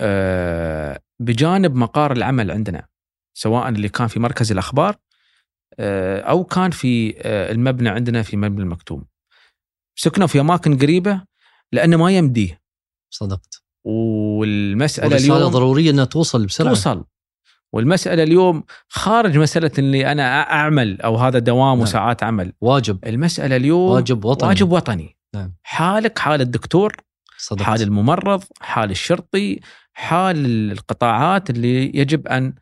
آه، 0.00 1.00
بجانب 1.20 1.74
مقار 1.74 2.12
العمل 2.12 2.50
عندنا 2.50 2.88
سواء 3.34 3.68
اللي 3.68 3.88
كان 3.88 4.06
في 4.06 4.20
مركز 4.20 4.52
الأخبار 4.52 4.96
آه، 5.78 6.20
أو 6.20 6.44
كان 6.44 6.70
في 6.70 7.14
آه، 7.18 7.52
المبنى 7.52 7.88
عندنا 7.88 8.22
في 8.22 8.36
مبنى 8.36 8.62
المكتوم. 8.62 9.04
سكنوا 9.98 10.26
في 10.26 10.40
أماكن 10.40 10.78
قريبة 10.78 11.24
لأنه 11.72 11.96
ما 11.96 12.10
يمديه. 12.10 12.62
صدقت. 13.10 13.62
والمسألة 13.84 15.16
اليوم 15.16 15.38
ضرورية 15.38 15.90
إنها 15.90 16.04
توصل 16.04 16.46
بسرعة. 16.46 16.74
توصل. 16.74 17.04
والمسألة 17.72 18.22
اليوم 18.22 18.64
خارج 18.88 19.38
مسألة 19.38 19.70
اني 19.78 20.12
أنا 20.12 20.52
أعمل 20.52 21.00
أو 21.00 21.16
هذا 21.16 21.38
دوام 21.38 21.68
نعم. 21.74 21.80
وساعات 21.80 22.22
عمل. 22.22 22.52
واجب. 22.60 23.04
المسألة 23.06 23.56
اليوم 23.56 23.90
واجب 23.90 24.24
وطني. 24.24 24.48
واجب 24.48 24.72
وطني. 24.72 25.16
نعم. 25.34 25.54
حالك 25.62 26.18
حال 26.18 26.40
الدكتور 26.40 26.96
صدقت. 27.38 27.62
حال 27.62 27.82
الممرض 27.82 28.44
حال 28.60 28.90
الشرطي 28.90 29.60
حال 29.92 30.70
القطاعات 30.72 31.50
اللي 31.50 31.96
يجب 31.96 32.28
أن 32.28 32.54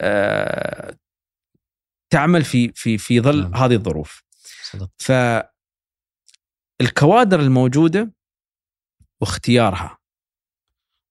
آه، 0.00 0.96
تعمل 2.10 2.44
في 2.44 2.72
في 2.74 2.98
في 2.98 3.20
ظل 3.20 3.42
نعم. 3.42 3.54
هذه 3.54 3.74
الظروف. 3.74 4.22
صدقت. 4.62 4.90
فالكوادر 6.80 7.40
الموجودة 7.40 8.12
واختيارها 9.20 9.98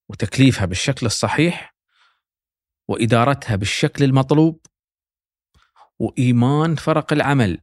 وتكليفها 0.10 0.66
بالشكل 0.66 1.06
الصحيح 1.06 1.71
وإدارتها 2.91 3.56
بالشكل 3.56 4.04
المطلوب 4.04 4.60
وإيمان 5.99 6.75
فرق 6.75 7.13
العمل 7.13 7.60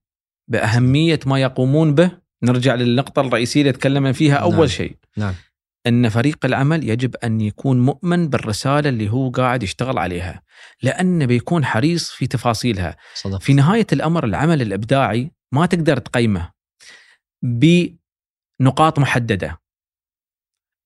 بأهمية 0.48 1.20
ما 1.26 1.38
يقومون 1.38 1.94
به. 1.94 2.10
نرجع 2.42 2.74
للنقطة 2.74 3.20
الرئيسية 3.20 3.60
اللي 3.60 3.72
تكلمنا 3.72 4.12
فيها 4.12 4.34
أول 4.34 4.56
نعم. 4.56 4.66
شيء. 4.66 4.96
نعم. 5.16 5.34
أن 5.86 6.08
فريق 6.08 6.44
العمل 6.44 6.88
يجب 6.88 7.16
أن 7.16 7.40
يكون 7.40 7.80
مؤمن 7.80 8.28
بالرسالة 8.28 8.88
اللي 8.88 9.10
هو 9.10 9.30
قاعد 9.30 9.62
يشتغل 9.62 9.98
عليها 9.98 10.42
لأنه 10.82 11.26
بيكون 11.26 11.64
حريص 11.64 12.10
في 12.10 12.26
تفاصيلها. 12.26 12.96
صدقت 13.14 13.42
في 13.42 13.54
نهاية 13.54 13.86
الأمر 13.92 14.24
العمل 14.24 14.62
الإبداعي 14.62 15.30
ما 15.52 15.66
تقدر 15.66 15.96
تقيمه 15.96 16.52
بنقاط 17.42 18.98
محددة. 18.98 19.60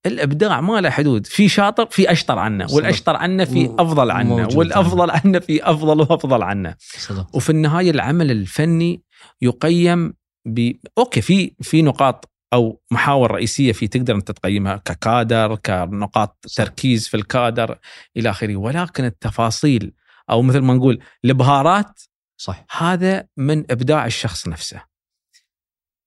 الإبداع 0.07 0.61
ما 0.61 0.81
له 0.81 0.91
حدود 0.91 1.27
في 1.27 1.49
شاطر 1.49 1.87
في 1.87 2.12
أشطر 2.12 2.38
عنه 2.38 2.67
صدق. 2.67 2.77
والأشطر 2.77 3.17
عنه 3.17 3.45
في 3.45 3.67
أفضل 3.79 4.11
عنه. 4.11 4.49
والأفضل 4.55 5.11
عنه 5.11 5.38
في 5.38 5.65
أفضل 5.71 6.01
وأفضل 6.01 6.43
عنه 6.43 6.75
صدقت 6.79 7.35
وفي 7.35 7.51
النهاية 7.51 7.91
العمل 7.91 8.31
الفني 8.31 9.03
يقيم 9.43 10.15
ب 10.47 10.73
أوكي 10.99 11.21
في 11.21 11.55
في 11.61 11.83
نقاط 11.83 12.33
أو 12.53 12.83
محاور 12.91 13.31
رئيسية 13.31 13.73
في 13.73 13.88
تقدر 13.88 14.15
أنت 14.15 14.31
تقيمها 14.31 14.77
ككادر 14.77 15.55
كنقاط. 15.57 16.47
تركيز 16.57 17.09
في 17.09 17.17
الكادر 17.17 17.79
إلى 18.17 18.31
آخره 18.31 18.57
ولكن 18.57 19.05
التفاصيل 19.05 19.93
أو 20.31 20.43
مثل 20.43 20.59
ما 20.59 20.75
نقول 20.75 20.99
البهارات 21.25 22.01
صح 22.37 22.65
هذا 22.79 23.27
من 23.37 23.59
إبداع 23.71 24.07
الشخص 24.07 24.49
نفسه. 24.49 24.83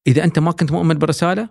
إذا 0.07 0.23
أنت 0.23 0.39
ما 0.39 0.51
كنت 0.51 0.71
مؤمن 0.71 0.95
بالرسالة 0.95 1.49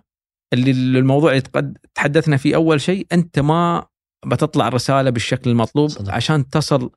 اللي 0.53 0.71
الموضوع 0.71 1.31
اللي 1.31 1.73
تحدثنا 1.95 2.37
فيه 2.37 2.55
أول 2.55 2.81
شيء 2.81 3.07
أنت 3.11 3.39
ما 3.39 3.85
بتطلع 4.25 4.67
الرسالة 4.67 5.09
بالشكل 5.09 5.49
المطلوب 5.49 5.89
صدق. 5.89 6.13
عشان 6.13 6.49
تصل 6.49 6.89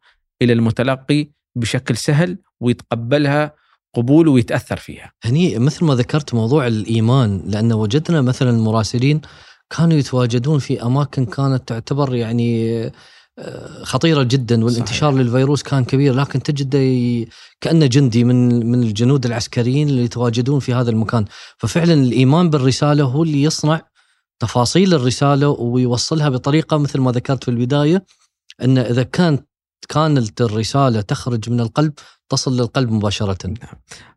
إلى 0.43 0.53
المتلقي 0.53 1.31
بشكل 1.57 1.97
سهل 1.97 2.39
ويتقبلها 2.61 3.55
قبول 3.95 4.29
ويتأثر 4.29 4.77
فيها. 4.77 5.13
هني 5.25 5.59
مثل 5.59 5.85
ما 5.85 5.95
ذكرت 5.95 6.35
موضوع 6.35 6.67
الإيمان 6.67 7.43
لأن 7.47 7.73
وجدنا 7.73 8.21
مثلا 8.23 8.51
المراسلين 8.51 9.21
كانوا 9.77 9.99
يتواجدون 9.99 10.59
في 10.59 10.83
أماكن 10.83 11.27
كانت 11.27 11.69
تعتبر 11.69 12.15
يعني 12.15 12.93
خطيرة 13.83 14.23
جدا 14.23 14.65
والانتشار 14.65 15.13
صحيح. 15.13 15.25
للفيروس 15.27 15.63
كان 15.63 15.85
كبير 15.85 16.15
لكن 16.15 16.43
تجده 16.43 16.79
ي- 16.79 17.29
كأنه 17.61 17.87
جندي 17.87 18.25
من 18.25 18.67
من 18.71 18.83
الجنود 18.83 19.27
العسكريين 19.27 19.89
اللي 19.89 20.03
يتواجدون 20.05 20.61
في 20.61 20.75
هذا 20.75 20.91
المكان 20.91 21.25
ففعلا 21.59 21.95
الإيمان 21.95 22.51
بالرسالة 22.51 23.05
هو 23.05 23.23
اللي 23.23 23.43
يصنع 23.43 23.81
تفاصيل 24.41 24.95
الرسالة 24.95 25.49
ويوصلها 25.49 26.29
بطريقة 26.29 26.79
مثل 26.79 27.01
ما 27.01 27.13
ذكرت 27.13 27.45
في 27.45 27.51
البداية 27.51 28.05
أن 28.63 28.79
إذا 28.79 29.03
كانت 29.03 29.47
كانت 29.89 30.41
الرسالة 30.41 31.01
تخرج 31.01 31.51
من 31.51 31.61
القلب 31.61 31.93
تصل 32.29 32.57
للقلب 32.57 32.91
مباشرة 32.93 33.55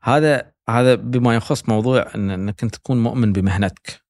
هذا 0.04 0.52
هذا 0.70 0.96
بما 0.96 1.36
يخص 1.36 1.70
موضوع 1.70 2.16
إن 2.16 2.30
إنك 2.30 2.64
أنت 2.64 2.76
تكون 2.76 3.04
مؤمن 3.04 3.34
بمهنتك. 3.34 4.02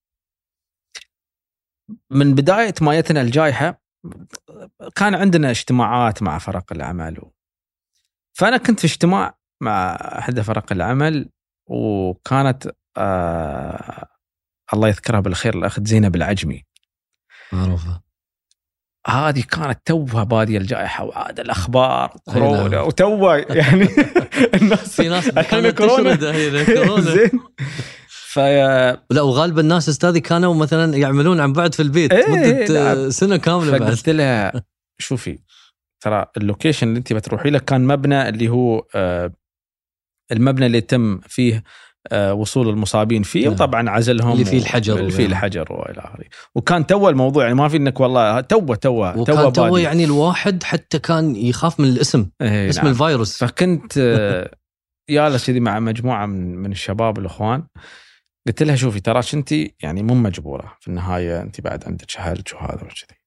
من 2.11 2.35
بداية 2.35 2.73
ما 2.81 2.99
جتنا 3.01 3.21
الجائحة 3.21 3.80
كان 4.95 5.15
عندنا 5.15 5.49
اجتماعات 5.49 6.23
مع 6.23 6.37
فرق 6.37 6.73
العمل. 6.73 7.21
فأنا 8.33 8.57
كنت 8.57 8.79
في 8.79 8.85
اجتماع 8.87 9.37
مع 9.61 9.95
احدى 9.95 10.43
فرق 10.43 10.71
العمل 10.71 11.29
وكانت 11.69 12.71
آه 12.97 14.07
الله 14.73 14.87
يذكرها 14.87 15.19
بالخير 15.19 15.57
الأخت 15.57 15.87
زينب 15.87 16.15
العجمي. 16.15 16.65
معروفة. 17.51 18.01
هذه 19.07 19.43
كانت 19.51 19.79
توها 19.85 20.23
بادية 20.23 20.57
الجائحة 20.57 21.03
وعاد 21.03 21.39
الأخبار 21.39 22.11
أي 22.29 22.33
كورونا 22.33 22.67
نعم. 22.67 22.87
وتوا 22.87 23.35
يعني 23.37 23.87
الناس 24.61 25.01
في 25.01 25.09
ناس 25.09 25.27
الحين 25.29 25.71
كورونا. 25.79 26.15
زين. 27.01 27.31
ف 28.33 28.39
لا 29.09 29.21
وغالب 29.21 29.59
الناس 29.59 29.89
استاذي 29.89 30.19
كانوا 30.19 30.55
مثلا 30.55 30.97
يعملون 30.97 31.39
عن 31.39 31.53
بعد 31.53 31.75
في 31.75 31.81
البيت 31.81 32.13
إيه، 32.13 32.31
مدة 32.31 32.65
لا. 32.65 32.91
آه، 32.91 33.09
سنة 33.09 33.37
كاملة 33.37 33.77
فقلت 33.79 34.09
لها 34.09 34.63
شوفي 34.99 35.39
ترى 36.03 36.25
اللوكيشن 36.37 36.87
اللي 36.87 36.97
انت 36.97 37.13
بتروحي 37.13 37.49
له 37.49 37.59
كان 37.59 37.87
مبنى 37.87 38.29
اللي 38.29 38.49
هو 38.49 38.85
آه، 38.95 39.31
المبنى 40.31 40.65
اللي 40.65 40.77
يتم 40.77 41.19
فيه 41.19 41.63
آه، 42.11 42.33
وصول 42.33 42.69
المصابين 42.69 43.23
فيه 43.23 43.43
نعم. 43.43 43.53
وطبعا 43.53 43.89
عزلهم 43.89 44.33
اللي 44.33 44.45
فيه 44.45 44.57
الحجر 44.57 44.99
اللي 44.99 45.11
فيه. 45.11 45.25
الحجر 45.25 45.73
وإلى 45.73 45.99
آخره 45.99 46.25
وكان 46.55 46.87
تو 46.87 47.09
الموضوع 47.09 47.43
يعني 47.43 47.55
ما 47.55 47.67
في 47.67 47.77
إنك 47.77 47.99
والله 47.99 48.41
تو 48.41 48.73
تو 48.73 49.11
وكان 49.21 49.53
تو 49.53 49.69
بادي. 49.69 49.83
يعني 49.83 50.05
الواحد 50.05 50.63
حتى 50.63 50.99
كان 50.99 51.35
يخاف 51.35 51.79
من 51.79 51.87
الاسم 51.87 52.29
إيه، 52.41 52.69
اسم 52.69 52.81
نعم. 52.81 52.91
الفيروس 52.91 53.37
فكنت 53.37 53.97
آه، 53.97 54.51
جالس 55.09 55.47
كذي 55.47 55.59
مع 55.59 55.79
مجموعة 55.79 56.25
من 56.25 56.55
من 56.55 56.71
الشباب 56.71 57.19
الإخوان 57.19 57.63
قلت 58.47 58.63
لها 58.63 58.75
شوفي 58.75 58.99
تراش 58.99 59.33
انت 59.33 59.51
يعني 59.83 60.03
مو 60.03 60.15
مجبورة. 60.15 60.77
في 60.79 60.87
النهاية 60.87 61.41
انت 61.41 61.61
بعد 61.61 61.85
عندك 61.85 62.09
شهرج 62.09 62.53
وهذا 62.55 62.75
وكذي. 62.83 63.17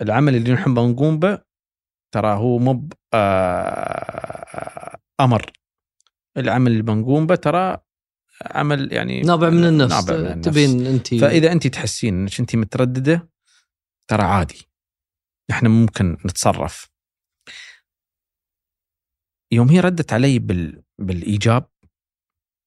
العمل 0.00 0.34
اللي 0.36 0.52
نحن 0.52 0.74
بنقوم 0.74 1.18
به 1.18 1.38
ترى 2.14 2.34
هو 2.34 2.58
مو 2.58 2.72
ب- 2.72 2.92
آه، 3.14 4.98
أمر. 5.20 5.52
العمل 6.36 6.72
اللي 6.72 6.82
بنقوم 6.82 7.26
به 7.26 7.34
ترى 7.34 7.78
عمل 8.42 8.92
يعني 8.92 9.20
نابع 9.20 9.50
من 9.50 9.64
النفس. 9.64 9.92
نابع 9.94 10.16
من 10.22 10.26
النفس. 10.32 10.48
تبين 10.48 10.86
انت. 10.86 11.14
فإذا 11.14 11.52
انت 11.52 11.66
تحسين 11.66 12.14
إنك 12.14 12.40
انت 12.40 12.56
مترددة 12.56 13.28
ترى 14.10 14.22
عادي. 14.22 14.68
إحنا 15.50 15.68
ممكن 15.68 16.12
نتصرف. 16.12 16.90
يوم 19.52 19.68
هي 19.68 19.80
ردت 19.80 20.12
علي 20.12 20.38
بال... 20.38 20.82
بالإيجاب 20.98 21.70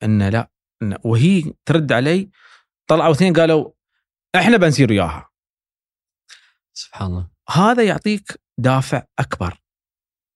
إن 0.03 0.29
لا 0.29 0.51
وهي 1.03 1.53
ترد 1.65 1.91
علي 1.91 2.29
طلعوا 2.87 3.11
اثنين 3.11 3.33
قالوا 3.33 3.71
إحنا 4.35 4.57
بنسير 4.57 4.91
وياها. 4.91 5.29
سبحان 6.73 7.07
الله. 7.07 7.29
هذا 7.49 7.83
يعطيك 7.83 8.41
دافع 8.57 9.03
أكبر 9.19 9.61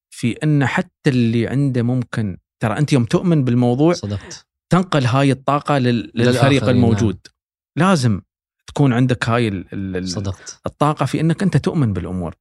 في 0.10 0.32
إن 0.44 0.66
حتى 0.66 1.10
اللي 1.10 1.48
عنده 1.48 1.82
ممكن 1.82 2.38
ترى 2.60 2.78
أنت 2.78 2.94
يوم 2.94 3.06
تؤمن 3.06 3.44
بالموضوع 3.44 3.94
صدقت. 3.94 4.48
تنقل 4.70 5.06
هاي 5.06 5.32
الطاقة 5.32 5.78
لل... 5.78 6.12
للفريق 6.16 6.64
الموجود. 6.64 7.28
لازم 7.76 8.22
تكون 8.68 8.94
عندك 8.94 9.30
هاي 9.30 9.48
ال... 9.48 9.74
ال... 9.74 9.98
ال- 9.98 10.10
صدقت. 10.10 10.62
الطاقة 10.66 11.06
في 11.06 11.20
إنك 11.20 11.44
أنت 11.44 11.58
تؤمن 11.58 11.94
بالأمور. 11.94 12.36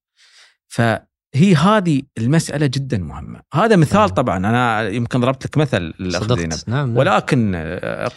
فهي 1.35 1.55
هذه 1.55 2.03
المسألة 2.19 2.67
جدا 2.67 2.99
مهمة. 2.99 3.41
هذا 3.55 3.77
مثال 3.77 3.99
نعم. 4.01 4.09
طبعا 4.09 4.37
أنا 4.37 4.89
يمكن 4.89 5.21
ضربت 5.21 5.45
لك 5.47 5.57
مثل 5.59 5.95
صدقت. 6.09 6.69
نعم, 6.69 6.79
نعم. 6.89 6.97
ولكن 6.97 7.57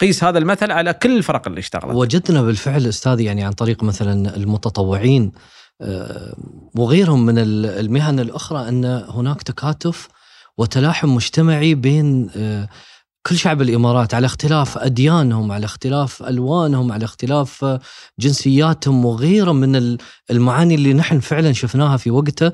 قيس 0.00 0.24
هذا 0.24 0.38
المثل 0.38 0.70
على 0.70 0.92
كل 0.92 1.16
الفرق 1.16 1.48
اللي 1.48 1.60
اشتغلت. 1.60 1.94
وجدنا 1.94 2.42
بالفعل 2.42 2.86
استاذي 2.86 3.24
يعني 3.24 3.44
عن 3.44 3.52
طريق 3.52 3.82
مثلا 3.82 4.36
المتطوعين 4.36 5.32
آه، 5.80 6.34
وغيرهم 6.76 7.26
من 7.26 7.38
ال- 7.38 7.66
المهن 7.66 8.20
الأخرى 8.20 8.68
أن 8.68 8.84
هناك 9.08 9.42
تكاتف 9.42 10.08
وتلاحم 10.58 11.14
مجتمعي 11.14 11.74
بين 11.74 12.30
آه، 12.36 12.68
كل 13.26 13.36
شعب 13.36 13.62
الإمارات 13.62 14.14
على 14.14 14.26
اختلاف 14.26 14.78
أديانهم، 14.78 15.52
على 15.52 15.64
اختلاف 15.64 16.22
ألوانهم، 16.22 16.92
على 16.92 17.04
اختلاف 17.04 17.64
آه، 17.64 17.80
جنسياتهم 18.18 19.04
وغيره 19.04 19.52
من 19.52 19.76
ال- 19.76 19.98
المعاني 20.30 20.74
اللي 20.74 20.92
نحن 20.94 21.20
فعلا 21.20 21.52
شفناها 21.52 21.96
في 21.96 22.10
وقته. 22.10 22.52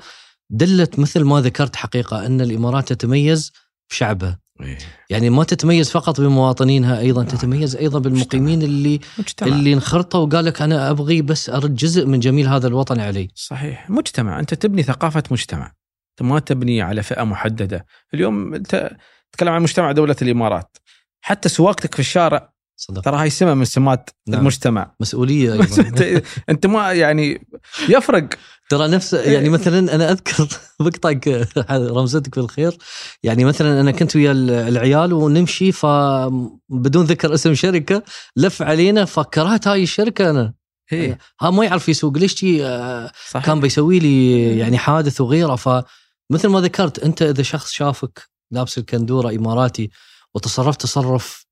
دلت 0.51 0.99
مثل 0.99 1.25
ما 1.25 1.41
ذكرت 1.41 1.77
حقيقة 1.77 2.27
أن 2.27 2.41
الإمارات 2.41 2.93
تتميز 2.93 3.53
بشعبها، 3.91 4.39
إيه. 4.61 4.79
يعني 5.11 5.31
ما 5.31 5.45
تتميز 5.45 5.91
فقط 5.91 6.21
بمواطنيها 6.21 7.01
أيضا. 7.01 7.25
تتميز 7.25 7.77
أيضا 7.77 7.99
بالمقيمين 7.99 8.63
اللي 8.63 9.01
مجتمع. 9.19 9.49
اللي 9.49 9.73
انخرطوا 9.73 10.27
وقال 10.27 10.45
لك 10.45 10.63
أنا 10.63 10.91
أبغي 10.91 11.23
بس 11.23 11.51
أرد 11.51 11.75
جزء 11.75 12.07
من 12.07 12.21
جميل 12.21 12.49
هذا 12.49 12.67
الوطن 12.67 13.01
علي. 13.01 13.29
صحيح. 13.35 13.91
مجتمع. 13.91 14.41
أنت 14.41 14.55
تبني 14.55 14.83
ثقافة 14.83 15.23
مجتمع. 15.31 15.67
أنت 16.11 16.31
ما 16.31 16.39
تبني 16.39 16.83
على 16.83 17.03
فئة 17.03 17.23
محددة. 17.23 17.87
اليوم 18.15 18.55
أنت 18.55 18.97
تتكلم 19.33 19.53
عن 19.53 19.63
مجتمع 19.63 19.93
دولة 19.93 20.17
الإمارات. 20.23 20.77
حتى 21.21 21.49
سواقتك 21.49 21.95
في 21.95 22.01
الشارع 22.01 22.53
صدق. 22.77 23.03
ترى 23.03 23.17
هاي 23.17 23.31
سمه 23.31 23.55
من 23.55 23.65
سمات 23.65 24.11
نعم. 24.29 24.41
المجتمع. 24.41 24.95
مسؤولية 25.01 25.53
أيضا. 25.53 26.23
أنت 26.51 26.67
ما 26.67 26.93
يعني 26.93 27.47
يفرق. 27.89 28.29
ترى 28.71 28.89
نفس 28.89 29.13
يعني 29.13 29.49
مثلا 29.49 29.95
أنا 29.95 30.13
أذكر 30.13 30.49
بقطعك 30.81 31.49
رمزتك 31.71 32.39
بالخير. 32.39 32.77
يعني 33.23 33.45
مثلا 33.45 33.81
أنا 33.81 33.91
كنت 33.91 34.17
ويا 34.17 34.33
العيال 34.69 35.13
ونمشي 35.13 35.73
فبدون 35.73 37.05
ذكر 37.05 37.35
اسم 37.35 37.55
شركة 37.55 38.03
لف 38.37 38.63
علينا 38.63 39.05
فكرهت 39.05 39.69
هاي 39.69 39.83
الشركة 39.83 40.31
أنا. 40.31 40.55
إيه. 40.93 41.19
ها 41.41 41.51
ما 41.51 41.65
يعرف 41.65 41.89
يسوق. 41.89 42.19
ليش 42.19 42.45
آه،. 42.63 43.13
كان 43.45 43.61
بيسوي 43.61 43.99
لي 43.99 44.59
يعني 44.59 44.79
حادث 44.79 45.21
وغيره؟ 45.21 45.57
فمثل 45.57 46.49
ما 46.49 46.61
ذكرت 46.61 46.99
أنت 46.99 47.23
إذا 47.23 47.43
شخص 47.43 47.71
شافك 47.71 48.29
لابس 48.51 48.79
الكندورة 48.79 49.31
إماراتي 49.31 49.91
وتصرفت 50.35 50.83
تصرف 50.83 51.47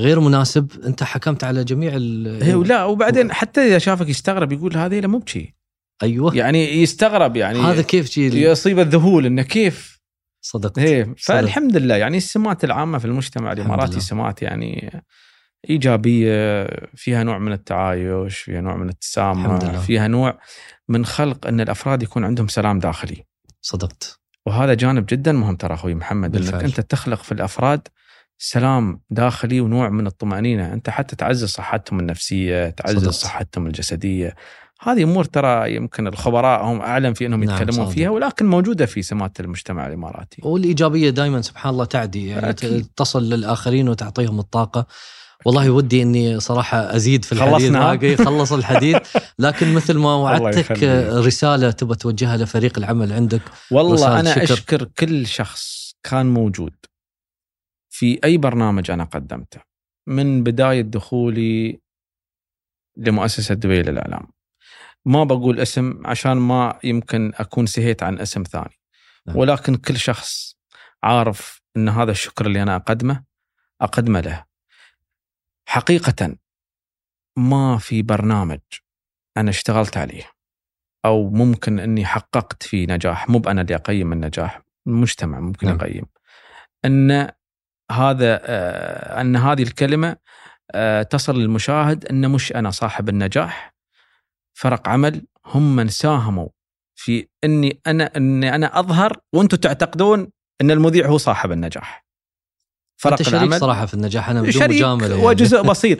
غير 0.00 0.20
مناسب 0.20 0.72
أنت 0.84 1.02
حكمت 1.02 1.44
على 1.44 1.64
جميع 1.64 1.92
ال 1.96 2.42
إيه 2.42 2.54
ولا 2.54 2.84
وبعدين 2.84 3.32
حتى 3.32 3.60
إذا 3.60 3.78
شافك 3.78 4.08
يستغرب 4.08 4.52
يقول 4.52 4.76
هذه 4.76 5.06
مو 5.06 5.18
بشي. 5.18 5.59
أيوه. 6.02 6.36
يعني 6.36 6.82
يستغرب 6.82 7.36
يعني 7.36 7.58
هذا 7.58 7.82
كيف 7.82 8.10
جي 8.10 8.42
يصيب 8.42 8.78
الذهول 8.78 9.26
إنه 9.26 9.42
كيف؟ 9.42 10.00
صدقت 10.42 10.78
إيه 10.78 11.14
فالحمد 11.18 11.76
لله. 11.76 11.96
يعني 11.96 12.16
السمات 12.16 12.64
العامة 12.64 12.98
في 12.98 13.04
المجتمع 13.04 13.52
الإماراتي. 13.52 14.00
سمات 14.00 14.42
يعني 14.42 15.02
إيجابية 15.70 16.66
فيها 16.94 17.22
نوع 17.22 17.38
من 17.38 17.52
التعايش 17.52 18.38
فيها 18.38 18.60
نوع 18.60 18.76
من 18.76 18.88
التسامح. 18.88 19.78
فيها 19.78 20.08
نوع 20.08 20.38
من 20.88 21.04
خلق 21.04 21.46
إن 21.46 21.60
الأفراد 21.60 22.02
يكون 22.02 22.24
عندهم 22.24 22.48
سلام 22.48 22.78
داخلي. 22.78 23.24
صدقت. 23.62 24.20
وهذا 24.46 24.74
جانب 24.74 25.06
جدا 25.06 25.32
مهم 25.32 25.56
ترى 25.56 25.74
أخوي 25.74 25.94
محمد 25.94 26.32
بالفعل. 26.32 26.54
انك 26.54 26.64
أنت 26.64 26.80
تخلق 26.80 27.22
في 27.22 27.32
الأفراد 27.32 27.88
سلام 28.38 29.00
داخلي 29.10 29.60
ونوع 29.60 29.88
من 29.88 30.06
الطمأنينة. 30.06 30.72
أنت 30.72 30.90
حتى 30.90 31.16
تعزز 31.16 31.48
صحتهم 31.48 32.00
النفسية 32.00 32.70
تعزز 32.70 32.98
صدقت. 32.98 33.14
صحتهم 33.14 33.66
الجسدية. 33.66 34.34
هذه 34.82 35.02
أمور 35.02 35.24
ترى 35.24 35.74
يمكن 35.74 36.06
الخبراء 36.06 36.64
هم 36.64 36.80
أعلم 36.80 37.14
في 37.14 37.26
أنهم 37.26 37.44
نعم، 37.44 37.54
يتكلمون 37.54 37.84
صادق. 37.84 37.90
فيها 37.90 38.10
ولكن 38.10 38.46
موجودة 38.46 38.86
في 38.86 39.02
سمات 39.02 39.40
المجتمع 39.40 39.86
الإماراتي 39.86 40.42
والإيجابية 40.44 41.10
دائما 41.10 41.42
سبحان 41.42 41.72
الله 41.72 41.84
تعدي 41.84 42.26
يعني 42.28 42.50
أكيد. 42.50 42.86
تصل 42.96 43.22
للآخرين 43.22 43.88
وتعطيهم 43.88 44.38
الطاقة 44.40 44.86
والله 45.44 45.70
ودي 45.70 46.02
إني 46.02 46.40
صراحة 46.40 46.96
أزيد 46.96 47.24
في 47.24 47.32
الحديث 47.32 47.52
خلصنا. 47.54 47.78
معك 47.78 48.22
خلص 48.22 48.52
الحديث 48.52 48.96
لكن 49.38 49.74
مثل 49.74 49.98
ما 49.98 50.14
وعدتك. 50.14 50.82
رسالة 51.12 51.70
تبى 51.70 51.94
توجهها 51.94 52.36
لفريق 52.36 52.78
العمل 52.78 53.12
عندك 53.12 53.42
والله 53.70 54.20
أنا 54.20 54.30
شكر. 54.34 54.42
أشكر 54.42 54.84
كل 54.84 55.26
شخص 55.26 55.94
كان 56.02 56.26
موجود 56.26 56.74
في 57.90 58.18
أي 58.24 58.36
برنامج 58.36 58.90
أنا 58.90 59.04
قدمته 59.04 59.60
من 60.06 60.42
بداية 60.42 60.82
دخولي 60.82 61.80
لمؤسسة 62.96 63.54
دبي 63.54 63.82
للإعلام 63.82 64.26
ما 65.04 65.24
بقول 65.24 65.60
اسم 65.60 66.06
عشان 66.06 66.32
ما 66.32 66.78
يمكن 66.84 67.32
أكون 67.34 67.66
سهيت 67.66 68.02
عن 68.02 68.18
اسم 68.18 68.42
ثاني 68.42 68.80
نعم. 69.26 69.36
ولكن 69.36 69.76
كل 69.76 69.96
شخص 69.96 70.56
عارف 71.02 71.62
إن 71.76 71.88
هذا 71.88 72.10
الشكر 72.10 72.46
اللي 72.46 72.62
أنا 72.62 72.76
أقدمه 72.76 73.24
أقدمه 73.80 74.20
له 74.20 74.44
حقيقة 75.68 76.36
ما 77.36 77.78
في 77.78 78.02
برنامج 78.02 78.60
أنا 79.36 79.50
اشتغلت 79.50 79.96
عليه 79.96 80.30
أو 81.04 81.30
ممكن 81.30 81.78
إني 81.78 82.06
حققت 82.06 82.62
فيه 82.62 82.86
نجاح 82.86 83.28
مو 83.28 83.38
بأنا 83.38 83.62
اللي 83.62 83.74
أقيم 83.74 84.12
النجاح 84.12 84.62
المجتمع 84.86 85.40
ممكن 85.40 85.66
نعم. 85.66 85.76
يقيم 85.76 86.06
إن 86.84 87.28
هذا 87.90 88.40
آه، 88.44 89.20
إن 89.20 89.36
هذه 89.36 89.62
الكلمة 89.62 90.16
آه، 90.74 91.02
تصل 91.02 91.40
للمشاهد 91.40 92.04
إن 92.04 92.30
مش 92.30 92.52
أنا 92.52 92.70
صاحب 92.70 93.08
النجاح 93.08 93.74
فرق 94.60 94.88
عمل 94.88 95.26
هم 95.46 95.76
من 95.76 95.88
ساهموا 95.88 96.48
في 96.94 97.26
إني 97.44 97.80
أنا 97.86 98.10
إني 98.16 98.54
أنا 98.54 98.78
أظهر 98.80 99.16
وأنتم 99.32 99.56
تعتقدون 99.56 100.28
إن 100.60 100.70
المذيع 100.70 101.06
هو 101.08 101.18
صاحب 101.18 101.52
النجاح 101.52 102.06
أنت 103.06 103.22
شريك 103.22 103.54
صراحة 103.54 103.86
في 103.86 103.94
النجاح 103.94 104.30
أنا 104.30 104.42
بدون 104.42 104.68
مجاملة 104.68 105.06
يعني. 105.08 105.26
وجزء 105.26 105.62
بسيط 105.70 105.98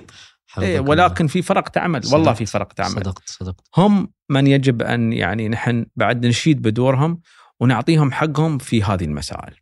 إيه. 0.59 0.81
ولكن 0.81 1.27
في 1.27 1.43
فرق 1.43 1.69
تعمل 1.69 2.01
والله 2.05 2.25
صدقت. 2.25 2.37
في 2.37 2.47
فرق 2.47 2.73
تعمل 2.73 2.91
صدقت 2.91 3.23
صدقت 3.27 3.65
هم 3.77 4.13
من 4.31 4.47
يجب 4.47 4.83
أن 4.83 5.13
يعني 5.13 5.49
نحن 5.49 5.87
بعد 5.97 6.27
نشيد 6.27 6.63
بدورهم 6.63 7.21
ونعطيهم 7.61 8.13
حقهم 8.13 8.59
في 8.59 8.83
هذه 8.83 9.05
المسائل. 9.05 9.55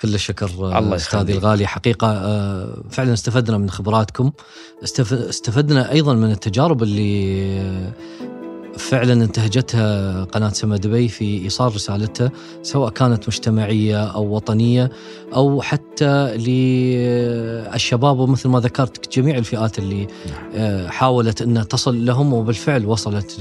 كل 0.00 0.14
الشكر 0.14 0.46
الله 0.46 0.78
الله 0.78 0.96
استاذي. 0.96 1.32
الغالي 1.32 1.66
حقيقة 1.66 2.12
آه، 2.12 2.84
فعلا 2.90 3.12
استفدنا 3.12 3.58
من 3.58 3.70
خبراتكم 3.70 4.32
استف- 4.84 5.12
استفدنا 5.12 5.92
أيضا 5.92 6.14
من 6.14 6.30
التجارب 6.30 6.82
اللي 6.82 7.42
آه، 7.60 7.92
فعلا 8.78 9.12
انتهجتها 9.12 10.24
قناة 10.24 10.48
سما 10.48 10.76
دبي 10.76 11.08
في 11.08 11.44
إيصال 11.44 11.74
رسالتها 11.74 12.30
سواء 12.62 12.90
كانت 12.90 13.28
مجتمعية 13.28 14.04
أو 14.04 14.34
وطنية 14.34 14.90
أو 15.34 15.62
حتى 15.62 16.36
للشباب 16.36 18.18
ومثل 18.18 18.48
ما 18.48 18.60
ذكرت 18.60 19.18
جميع 19.18 19.38
الفئات 19.38 19.78
اللي 19.78 20.06
آه، 20.54 20.88
حاولت 20.88 21.42
أنها 21.42 21.64
تصل 21.64 22.04
لهم 22.06 22.32
وبالفعل 22.32 22.86
وصلت 22.86 23.40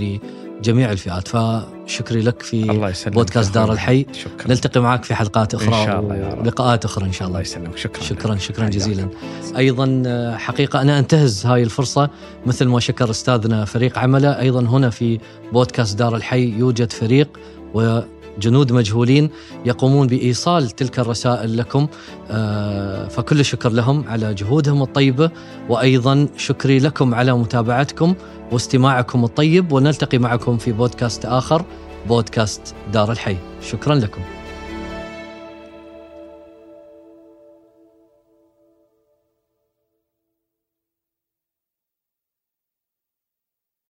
لجميع 0.61 0.91
الفئات. 0.91 1.27
فشكري 1.27 2.21
لك 2.21 2.41
في 2.41 2.71
الله 2.71 2.89
يسلمك 2.89 3.15
بودكاست 3.15 3.53
دار 3.53 3.71
الحي. 3.71 4.05
شكرا. 4.13 4.47
نلتقي 4.47 4.81
معك 4.81 5.03
في 5.03 5.15
حلقات 5.15 5.53
أخرى 5.53 5.67
إن 5.67 5.85
شاء 5.85 5.99
الله 5.99 6.15
يا 6.15 6.29
رب. 6.29 6.39
ولقاءات 6.39 6.85
أخرى 6.85 7.05
إن 7.05 7.11
شاء 7.11 7.27
الله. 7.27 7.39
الله 7.39 7.49
يسلمك. 7.49 7.77
شكرا. 7.77 8.03
شكرا 8.03 8.35
شكرا. 8.35 8.69
جزيلا. 8.69 9.09
أيضا 9.57 10.03
حقيقة 10.37 10.81
أنا 10.81 10.99
أنتهز 10.99 11.45
هاي 11.45 11.63
الفرصة. 11.63 12.09
مثل 12.45 12.65
ما 12.67 12.79
شكر 12.79 13.09
أستاذنا 13.09 13.65
فريق 13.65 13.99
عمله 13.99 14.39
أيضا 14.39 14.61
هنا 14.61 14.89
في 14.89 15.19
بودكاست 15.53 15.99
دار 15.99 16.15
الحي 16.15 16.49
يوجد 16.49 16.91
فريق 16.91 17.39
وجنود 18.37 18.71
مجهولين 18.71 19.29
يقومون 19.65 20.07
بإيصال 20.07 20.69
تلك 20.69 20.99
الرسائل 20.99 21.57
لكم. 21.57 21.87
آه، 22.31 23.07
فكل 23.07 23.39
الشكر 23.39 23.69
لهم 23.69 24.05
على 24.07 24.33
جهودهم 24.33 24.81
الطيبة 24.81 25.31
وأيضا 25.69 26.27
شكري 26.37 26.79
لكم 26.79 27.15
على 27.15 27.33
متابعتكم 27.33 28.15
واستماعكم 28.51 29.23
الطيب 29.23 29.71
ونلتقي 29.71 30.17
معكم 30.17 30.57
في 30.57 30.71
بودكاست 30.71 31.25
آخر 31.25 31.65
بودكاست 32.07 32.75
دار 32.93 33.11
الحي. 33.11 33.37
شكرا 33.61 33.95
لكم. 33.95 34.21